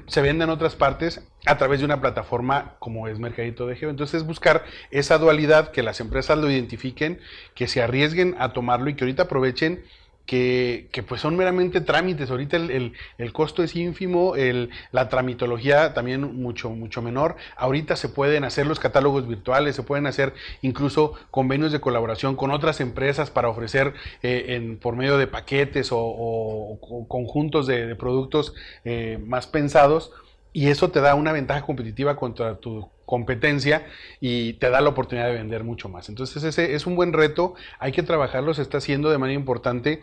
se 0.07 0.21
venda 0.21 0.43
en 0.43 0.49
otras 0.49 0.75
partes 0.75 1.21
a 1.45 1.57
través 1.57 1.79
de 1.79 1.85
una 1.85 2.01
plataforma 2.01 2.75
como 2.79 3.07
es 3.07 3.19
Mercadito 3.19 3.67
de 3.67 3.75
Geo. 3.75 3.89
Entonces 3.89 4.23
buscar 4.25 4.65
esa 4.89 5.17
dualidad, 5.17 5.71
que 5.71 5.83
las 5.83 5.99
empresas 5.99 6.37
lo 6.37 6.49
identifiquen, 6.49 7.19
que 7.55 7.67
se 7.67 7.81
arriesguen 7.81 8.35
a 8.39 8.51
tomarlo 8.51 8.89
y 8.89 8.95
que 8.95 9.03
ahorita 9.03 9.23
aprovechen 9.23 9.83
que, 10.31 11.03
pues 11.05 11.19
son 11.19 11.35
meramente 11.35 11.81
trámites. 11.81 12.31
Ahorita 12.31 12.55
el, 12.55 12.93
costo 13.33 13.63
es 13.63 13.75
ínfimo, 13.75 14.37
el, 14.37 14.69
la 14.93 15.09
tramitología 15.09 15.93
también 15.93 16.21
mucho, 16.41 16.69
mucho 16.69 17.01
menor. 17.01 17.35
Ahorita 17.57 17.97
se 17.97 18.07
pueden 18.07 18.45
hacer 18.45 18.65
los 18.65 18.79
catálogos 18.79 19.27
virtuales, 19.27 19.75
se 19.75 19.83
pueden 19.83 20.07
hacer 20.07 20.33
incluso 20.61 21.15
convenios 21.31 21.73
de 21.73 21.81
colaboración 21.81 22.37
con 22.37 22.51
otras 22.51 22.79
empresas 22.79 23.29
para 23.29 23.49
ofrecer 23.49 23.93
eh, 24.23 24.45
en, 24.55 24.77
por 24.77 24.95
medio 24.95 25.17
de 25.17 25.27
paquetes 25.27 25.89
o, 25.91 26.77
conjuntos 27.09 27.67
de, 27.67 27.93
productos 27.97 28.53
eh, 28.85 29.19
más 29.25 29.47
pensados. 29.47 30.13
Y 30.53 30.67
eso 30.67 30.91
te 30.91 31.01
da 31.01 31.13
una 31.15 31.33
ventaja 31.33 31.65
competitiva 31.65 32.15
contra 32.15 32.55
tu 32.55 32.89
competencia 33.05 33.85
y 34.21 34.53
te 34.53 34.69
da 34.69 34.79
la 34.79 34.87
oportunidad 34.89 35.27
de 35.27 35.33
vender 35.33 35.65
mucho 35.65 35.89
más. 35.89 36.07
Entonces 36.07 36.41
ese 36.45 36.75
es 36.75 36.85
un 36.85 36.95
buen 36.95 37.11
reto, 37.11 37.55
hay 37.77 37.91
que 37.91 38.03
trabajarlo, 38.03 38.53
se 38.53 38.61
está 38.61 38.77
haciendo 38.77 39.09
de 39.11 39.17
manera 39.17 39.37
importante. 39.37 40.01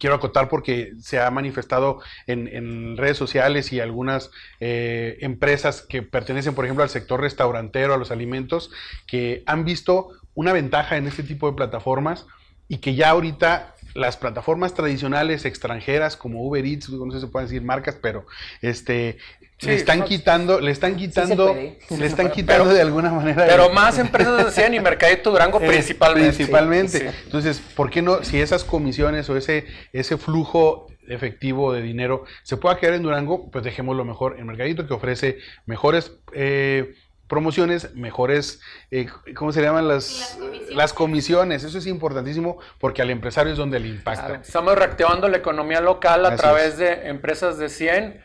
Quiero 0.00 0.16
acotar 0.16 0.48
porque 0.48 0.94
se 0.98 1.20
ha 1.20 1.30
manifestado 1.30 2.00
en, 2.26 2.96
redes 2.96 3.18
sociales 3.18 3.70
y 3.72 3.80
algunas 3.80 4.30
eh, 4.58 5.18
empresas 5.20 5.82
que 5.82 6.02
pertenecen, 6.02 6.54
por 6.54 6.64
ejemplo, 6.64 6.82
al 6.82 6.90
sector 6.90 7.20
restaurantero, 7.20 7.92
a 7.94 7.98
los 7.98 8.10
alimentos, 8.10 8.70
que 9.06 9.42
han 9.46 9.64
visto 9.64 10.08
una 10.34 10.54
ventaja 10.54 10.96
en 10.96 11.06
este 11.06 11.22
tipo 11.22 11.50
de 11.50 11.56
plataformas 11.56 12.26
y 12.66 12.78
que 12.78 12.94
ya 12.94 13.10
ahorita 13.10 13.74
las 13.94 14.16
plataformas 14.16 14.74
tradicionales 14.74 15.44
extranjeras 15.44 16.16
como 16.16 16.42
Uber 16.42 16.64
Eats, 16.64 16.90
no 16.90 17.10
sé 17.10 17.18
si 17.18 17.26
se 17.26 17.30
pueden 17.30 17.48
decir 17.48 17.62
marcas, 17.62 17.96
pero 18.00 18.26
este 18.62 19.18
le 19.62 19.74
están 19.74 20.04
quitando, 20.04 20.60
le 20.60 20.70
están 20.70 20.96
quitando, 20.96 21.54
le 21.54 22.06
están 22.06 22.30
quitando 22.30 22.72
de 22.72 22.80
alguna 22.80 23.10
manera. 23.10 23.46
Pero 23.46 23.70
más 23.70 23.98
empresas 23.98 24.46
decían 24.46 24.72
y 24.72 24.80
Mercadito 24.80 25.30
Durango 25.30 25.58
principalmente. 25.58 26.32
Principalmente. 26.36 27.10
Entonces, 27.24 27.60
¿por 27.76 27.90
qué 27.90 28.00
no, 28.00 28.24
si 28.24 28.40
esas 28.40 28.64
comisiones 28.64 29.28
o 29.28 29.36
ese, 29.36 29.66
ese 29.92 30.16
flujo 30.16 30.86
efectivo 31.08 31.72
de 31.72 31.82
dinero 31.82 32.24
se 32.42 32.56
pueda 32.56 32.78
quedar 32.78 32.94
en 32.94 33.02
Durango, 33.02 33.50
pues 33.50 33.64
dejémoslo 33.64 34.04
mejor 34.04 34.36
en 34.38 34.46
Mercadito, 34.46 34.86
que 34.86 34.94
ofrece 34.94 35.38
mejores 35.66 36.12
eh, 36.32 36.94
promociones, 37.30 37.94
mejores, 37.94 38.60
eh, 38.90 39.06
¿cómo 39.36 39.52
se 39.52 39.62
llaman? 39.62 39.86
Las, 39.86 40.36
las 40.68 40.92
comisiones. 40.92 41.62
Eso 41.62 41.78
es 41.78 41.86
importantísimo 41.86 42.58
porque 42.80 43.02
al 43.02 43.10
empresario 43.10 43.52
es 43.52 43.58
donde 43.58 43.78
le 43.78 43.88
impacta. 43.88 44.34
Estamos 44.34 44.74
reactivando 44.74 45.28
la 45.28 45.36
economía 45.36 45.80
local 45.80 46.26
a 46.26 46.34
través 46.34 46.76
de 46.76 47.08
empresas 47.08 47.56
de 47.56 47.68
100 47.68 48.20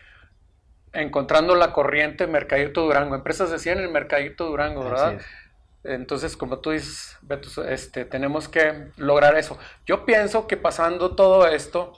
encontrando 0.91 1.55
la 1.55 1.71
corriente 1.71 2.25
Mercadito 2.25 2.81
Durango, 2.81 3.15
empresas 3.15 3.51
decían 3.51 3.79
el 3.79 3.89
Mercadito 3.89 4.47
Durango, 4.47 4.83
¿verdad? 4.83 5.19
Entonces, 5.83 6.35
como 6.35 6.59
tú 6.59 6.71
dices, 6.71 7.17
Beto, 7.21 7.63
este, 7.63 8.05
tenemos 8.05 8.49
que 8.49 8.87
lograr 8.97 9.37
eso. 9.37 9.59
Yo 9.85 10.03
pienso 10.03 10.47
que 10.47 10.57
pasando 10.57 11.15
todo 11.15 11.45
esto, 11.45 11.93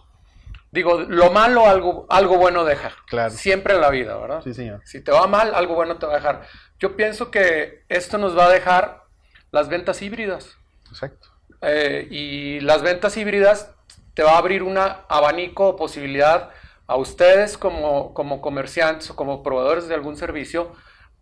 digo, 0.72 1.02
lo 1.02 1.32
malo, 1.32 1.66
algo, 1.66 2.06
algo 2.10 2.38
bueno 2.38 2.66
deja. 2.66 2.92
Claro. 3.08 3.32
Siempre 3.32 3.76
en 3.76 3.82
la 3.82 3.90
vida, 3.90 4.18
¿verdad? 4.18 4.42
Sí, 4.44 4.54
señor. 4.54 4.82
Si 4.86 5.02
te 5.02 5.12
va 5.12 5.28
mal, 5.28 5.54
algo 5.56 5.76
bueno 5.76 5.98
te 5.98 6.06
va 6.06 6.14
a 6.14 6.18
dejar. 6.18 6.42
Yo 6.80 6.96
pienso 6.96 7.32
que 7.32 7.84
esto 7.90 8.18
nos 8.18 8.38
va 8.38 8.46
a 8.46 8.50
dejar 8.50 9.04
las 9.52 9.70
ventas 9.70 10.02
híbridas. 10.02 10.58
Exacto. 10.90 11.30
Eh, 11.62 12.08
y 12.12 12.60
las 12.62 12.82
ventas 12.82 13.18
híbridas 13.18 13.74
te 14.14 14.24
va 14.24 14.34
a 14.34 14.38
abrir 14.38 14.64
un 14.64 14.78
abanico 14.78 15.70
o 15.70 15.76
posibilidad 15.76 16.50
a 16.88 16.96
ustedes 16.96 17.58
como, 17.58 18.14
como 18.14 18.42
comerciantes 18.42 19.10
o 19.10 19.16
como 19.16 19.44
proveedores 19.44 19.88
de 19.88 19.96
algún 19.96 20.18
servicio 20.18 20.72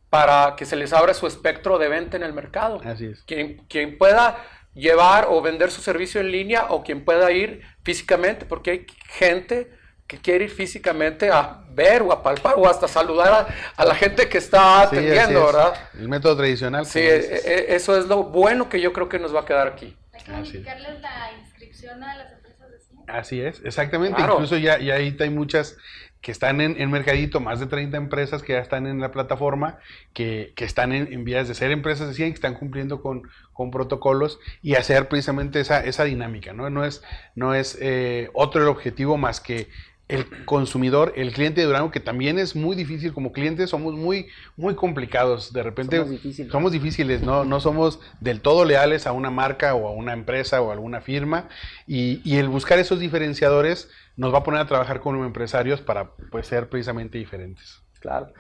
para 0.10 0.56
que 0.56 0.66
se 0.66 0.76
les 0.76 0.94
abra 0.94 1.14
su 1.14 1.28
espectro 1.28 1.78
de 1.78 1.90
venta 1.90 2.16
en 2.16 2.24
el 2.24 2.34
mercado. 2.34 2.80
Así 2.86 3.08
es. 3.08 3.24
Quien, 3.24 3.66
quien 3.68 3.98
pueda 3.98 4.38
llevar 4.74 5.28
o 5.30 5.42
vender 5.42 5.72
su 5.72 5.82
servicio 5.82 6.22
en 6.22 6.32
línea 6.32 6.68
o 6.70 6.84
quien 6.84 7.04
pueda 7.04 7.32
ir 7.32 7.64
físicamente, 7.86 8.46
porque 8.46 8.72
hay 8.72 8.88
gente 9.08 9.72
que 10.08 10.18
quiere 10.18 10.46
ir 10.46 10.52
físicamente 10.52 11.30
a 11.30 11.64
ver 11.70 12.02
o 12.02 12.12
a 12.12 12.22
palpar 12.22 12.56
o 12.58 12.68
hasta 12.68 12.88
saludar 12.88 13.48
a, 13.76 13.86
la 13.86 13.96
gente 13.96 14.28
que 14.28 14.40
está 14.40 14.82
atendiendo, 14.82 15.46
¿verdad? 15.46 15.74
El 15.94 16.10
método 16.10 16.38
tradicional. 16.38 16.86
Sí, 16.86 17.00
e, 17.00 17.16
e, 17.16 17.76
eso 17.76 17.98
es 17.98 18.08
lo 18.08 18.24
bueno 18.24 18.70
que 18.70 18.82
yo 18.82 18.92
creo 18.92 19.08
que 19.08 19.20
nos 19.20 19.34
va 19.34 19.42
a 19.42 19.46
quedar 19.46 19.68
aquí. 19.68 19.96
Hay 20.14 20.24
que 20.24 20.32
la 20.32 21.32
inscripción 21.40 22.04
a 22.04 22.18
las 22.18 22.34
empresas 22.34 22.72
de 22.72 22.80
cine. 22.80 23.04
Así 23.08 23.42
es, 23.42 23.62
exactamente. 23.64 24.22
Incluso 24.22 24.58
ya, 24.58 24.80
ya 24.80 24.96
ahí 24.96 25.16
hay 25.20 25.30
muchas 25.30 25.78
que 26.26 26.32
están 26.32 26.60
en, 26.60 26.82
en, 26.82 26.90
Mercadito, 26.90 27.40
más 27.40 27.60
de 27.60 27.68
30 27.68 27.98
empresas 27.98 28.42
que 28.42 28.54
ya 28.54 28.60
están 28.60 28.88
en 28.88 29.00
la 29.00 29.12
plataforma, 29.12 29.78
que, 30.12 30.54
que 30.56 30.66
están 30.66 30.92
en, 30.92 31.14
en, 31.14 31.24
vías 31.24 31.48
de 31.48 31.54
ser 31.54 31.70
empresas 31.70 32.08
de 32.08 32.16
100, 32.16 32.32
que 32.32 32.34
están 32.34 32.56
cumpliendo 32.56 33.00
con, 33.00 33.30
con 33.54 33.70
protocolos 33.70 34.40
y 34.64 34.74
hacer 34.74 35.08
precisamente 35.08 35.60
esa, 35.60 35.86
esa 35.86 36.04
dinámica, 36.04 36.52
¿no? 36.52 36.68
No 36.72 36.84
es, 36.84 37.04
no 37.36 37.54
es 37.54 37.78
eh, 37.80 38.32
otro 38.34 38.64
el 38.64 38.70
objetivo 38.70 39.18
más 39.18 39.40
que 39.40 39.68
el 40.08 40.26
consumidor, 40.46 41.14
el 41.16 41.32
cliente 41.32 41.62
de 41.62 41.68
Durango, 41.68 41.92
que 41.92 42.00
también 42.00 42.40
es 42.40 42.56
muy 42.56 42.76
difícil, 42.76 43.14
como 43.14 43.32
clientes 43.32 43.70
somos 43.70 43.94
muy, 43.94 44.28
muy 44.58 44.74
complicados, 44.74 45.54
de 45.54 45.62
repente 45.62 45.98
somos 45.98 46.12
difíciles, 46.12 46.52
somos 46.52 46.72
difíciles 46.72 47.22
¿no? 47.22 47.44
no 47.44 47.60
somos 47.60 48.00
del 48.20 48.42
todo 48.42 48.66
leales 48.66 49.08
a 49.08 49.12
una 49.12 49.32
marca 49.32 49.74
o 49.74 49.88
a 49.88 49.92
una 49.92 50.14
empresa 50.14 50.62
o 50.62 50.70
a 50.70 50.74
alguna 50.74 51.02
firma, 51.02 51.50
y, 51.88 52.22
y, 52.24 52.38
el 52.38 52.50
buscar 52.50 52.78
esos 52.78 53.00
diferenciadores 53.00 53.90
nos 54.18 54.34
va 54.34 54.40
a 54.40 54.44
poner 54.44 54.62
a 54.62 54.66
trabajar 54.66 55.00
con 55.00 55.18
los 55.18 55.26
empresarios 55.26 55.82
para 55.82 56.12
pues, 56.32 56.48
ser 56.48 56.70
precisamente 56.70 57.18
diferentes. 57.18 57.82
Claro. 58.00 58.34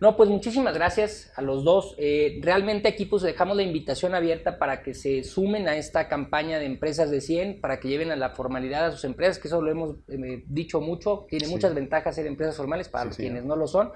No, 0.00 0.16
pues 0.16 0.28
muchísimas 0.28 0.74
gracias 0.74 1.32
a 1.36 1.42
los 1.42 1.62
dos. 1.62 1.94
Eh, 1.96 2.40
realmente 2.42 2.88
aquí 2.88 3.06
pues 3.06 3.22
dejamos 3.22 3.56
la 3.56 3.62
invitación 3.62 4.16
abierta 4.16 4.58
para 4.58 4.82
que 4.82 4.94
se 4.94 5.22
sumen 5.22 5.68
a 5.68 5.76
esta 5.76 6.08
campaña 6.08 6.58
de 6.58 6.66
empresas 6.66 7.08
de 7.08 7.20
100, 7.20 7.60
para 7.60 7.78
que 7.78 7.86
lleven 7.86 8.10
a 8.10 8.16
la 8.16 8.30
formalidad 8.30 8.86
a 8.86 8.90
sus 8.90 9.04
empresas, 9.04 9.38
que 9.38 9.46
eso 9.46 9.62
lo 9.62 9.70
hemos 9.70 9.96
eh, 10.08 10.42
dicho 10.48 10.80
mucho, 10.80 11.26
tiene 11.28 11.46
muchas 11.46 11.72
ventajas 11.72 12.16
ser 12.16 12.26
empresas 12.26 12.56
formales 12.56 12.88
para 12.88 13.10
quienes 13.10 13.44
no 13.44 13.54
lo 13.54 13.68
son. 13.68 13.92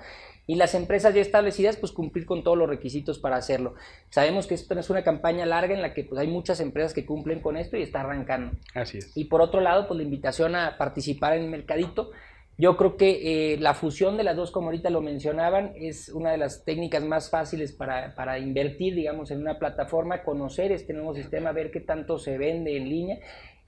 Y 0.46 0.54
las 0.54 0.74
empresas 0.74 1.14
ya 1.14 1.20
establecidas, 1.20 1.76
pues 1.76 1.92
cumplir 1.92 2.24
con 2.24 2.44
todos 2.44 2.56
los 2.56 2.68
requisitos 2.68 3.18
para 3.18 3.36
hacerlo. 3.36 3.74
Sabemos 4.10 4.46
que 4.46 4.54
esto 4.54 4.78
es 4.78 4.90
una 4.90 5.02
campaña 5.02 5.44
larga 5.46 5.74
en 5.74 5.82
la 5.82 5.92
que 5.92 6.04
pues 6.04 6.20
hay 6.20 6.28
muchas 6.28 6.60
empresas 6.60 6.94
que 6.94 7.04
cumplen 7.04 7.40
con 7.40 7.56
esto 7.56 7.76
y 7.76 7.82
está 7.82 8.00
arrancando. 8.00 8.56
Así 8.74 8.98
es. 8.98 9.16
Y 9.16 9.24
por 9.24 9.40
otro 9.40 9.60
lado, 9.60 9.88
pues 9.88 9.98
la 9.98 10.04
invitación 10.04 10.54
a 10.54 10.78
participar 10.78 11.34
en 11.34 11.44
el 11.44 11.50
mercadito 11.50 12.10
yo 12.58 12.76
creo 12.78 12.96
que 12.96 13.52
eh, 13.52 13.58
la 13.58 13.74
fusión 13.74 14.16
de 14.16 14.24
las 14.24 14.34
dos, 14.34 14.50
como 14.50 14.68
ahorita 14.68 14.88
lo 14.88 15.02
mencionaban, 15.02 15.72
es 15.76 16.08
una 16.08 16.30
de 16.30 16.38
las 16.38 16.64
técnicas 16.64 17.04
más 17.04 17.28
fáciles 17.28 17.72
para, 17.72 18.14
para, 18.14 18.38
invertir, 18.38 18.94
digamos, 18.94 19.30
en 19.30 19.42
una 19.42 19.58
plataforma, 19.58 20.22
conocer 20.22 20.72
este 20.72 20.94
nuevo 20.94 21.14
sistema, 21.14 21.52
ver 21.52 21.70
qué 21.70 21.80
tanto 21.80 22.18
se 22.18 22.38
vende 22.38 22.78
en 22.78 22.88
línea 22.88 23.18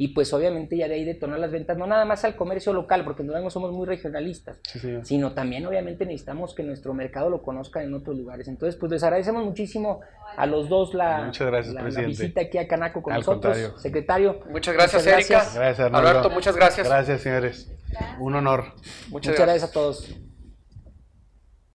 y 0.00 0.08
pues 0.08 0.32
obviamente 0.32 0.76
ya 0.76 0.86
de 0.86 0.94
ahí 0.94 1.04
detonar 1.04 1.40
las 1.40 1.50
ventas, 1.50 1.76
no 1.76 1.84
nada 1.84 2.04
más 2.04 2.24
al 2.24 2.36
comercio 2.36 2.72
local, 2.72 3.04
porque 3.04 3.22
en 3.22 3.28
Durango 3.28 3.50
somos 3.50 3.72
muy 3.72 3.84
regionalistas, 3.84 4.60
sino 5.02 5.32
también 5.32 5.66
obviamente 5.66 6.06
necesitamos 6.06 6.54
que 6.54 6.62
nuestro 6.62 6.94
mercado 6.94 7.28
lo 7.30 7.42
conozca 7.42 7.82
en 7.82 7.92
otros 7.92 8.16
lugares. 8.16 8.46
Entonces, 8.46 8.78
pues 8.78 8.92
les 8.92 9.02
agradecemos 9.02 9.44
muchísimo 9.44 10.00
a 10.36 10.46
los 10.46 10.68
dos 10.68 10.94
la, 10.94 11.32
visita 12.06 12.42
aquí 12.42 12.58
a 12.58 12.68
Canaco 12.68 13.02
con 13.02 13.12
nosotros. 13.12 13.58
Secretario. 13.78 14.40
Muchas 14.50 14.74
gracias, 14.74 15.04
Erika. 15.04 15.44
Gracias, 15.52 15.92
Alberto, 15.92 16.30
muchas 16.30 16.54
gracias. 16.54 16.86
Gracias, 16.86 17.20
señores. 17.20 17.72
Un 18.20 18.36
honor. 18.36 18.74
Muchas, 19.08 19.36
gracias 19.36 19.70
a 19.70 19.72
todos. 19.72 20.27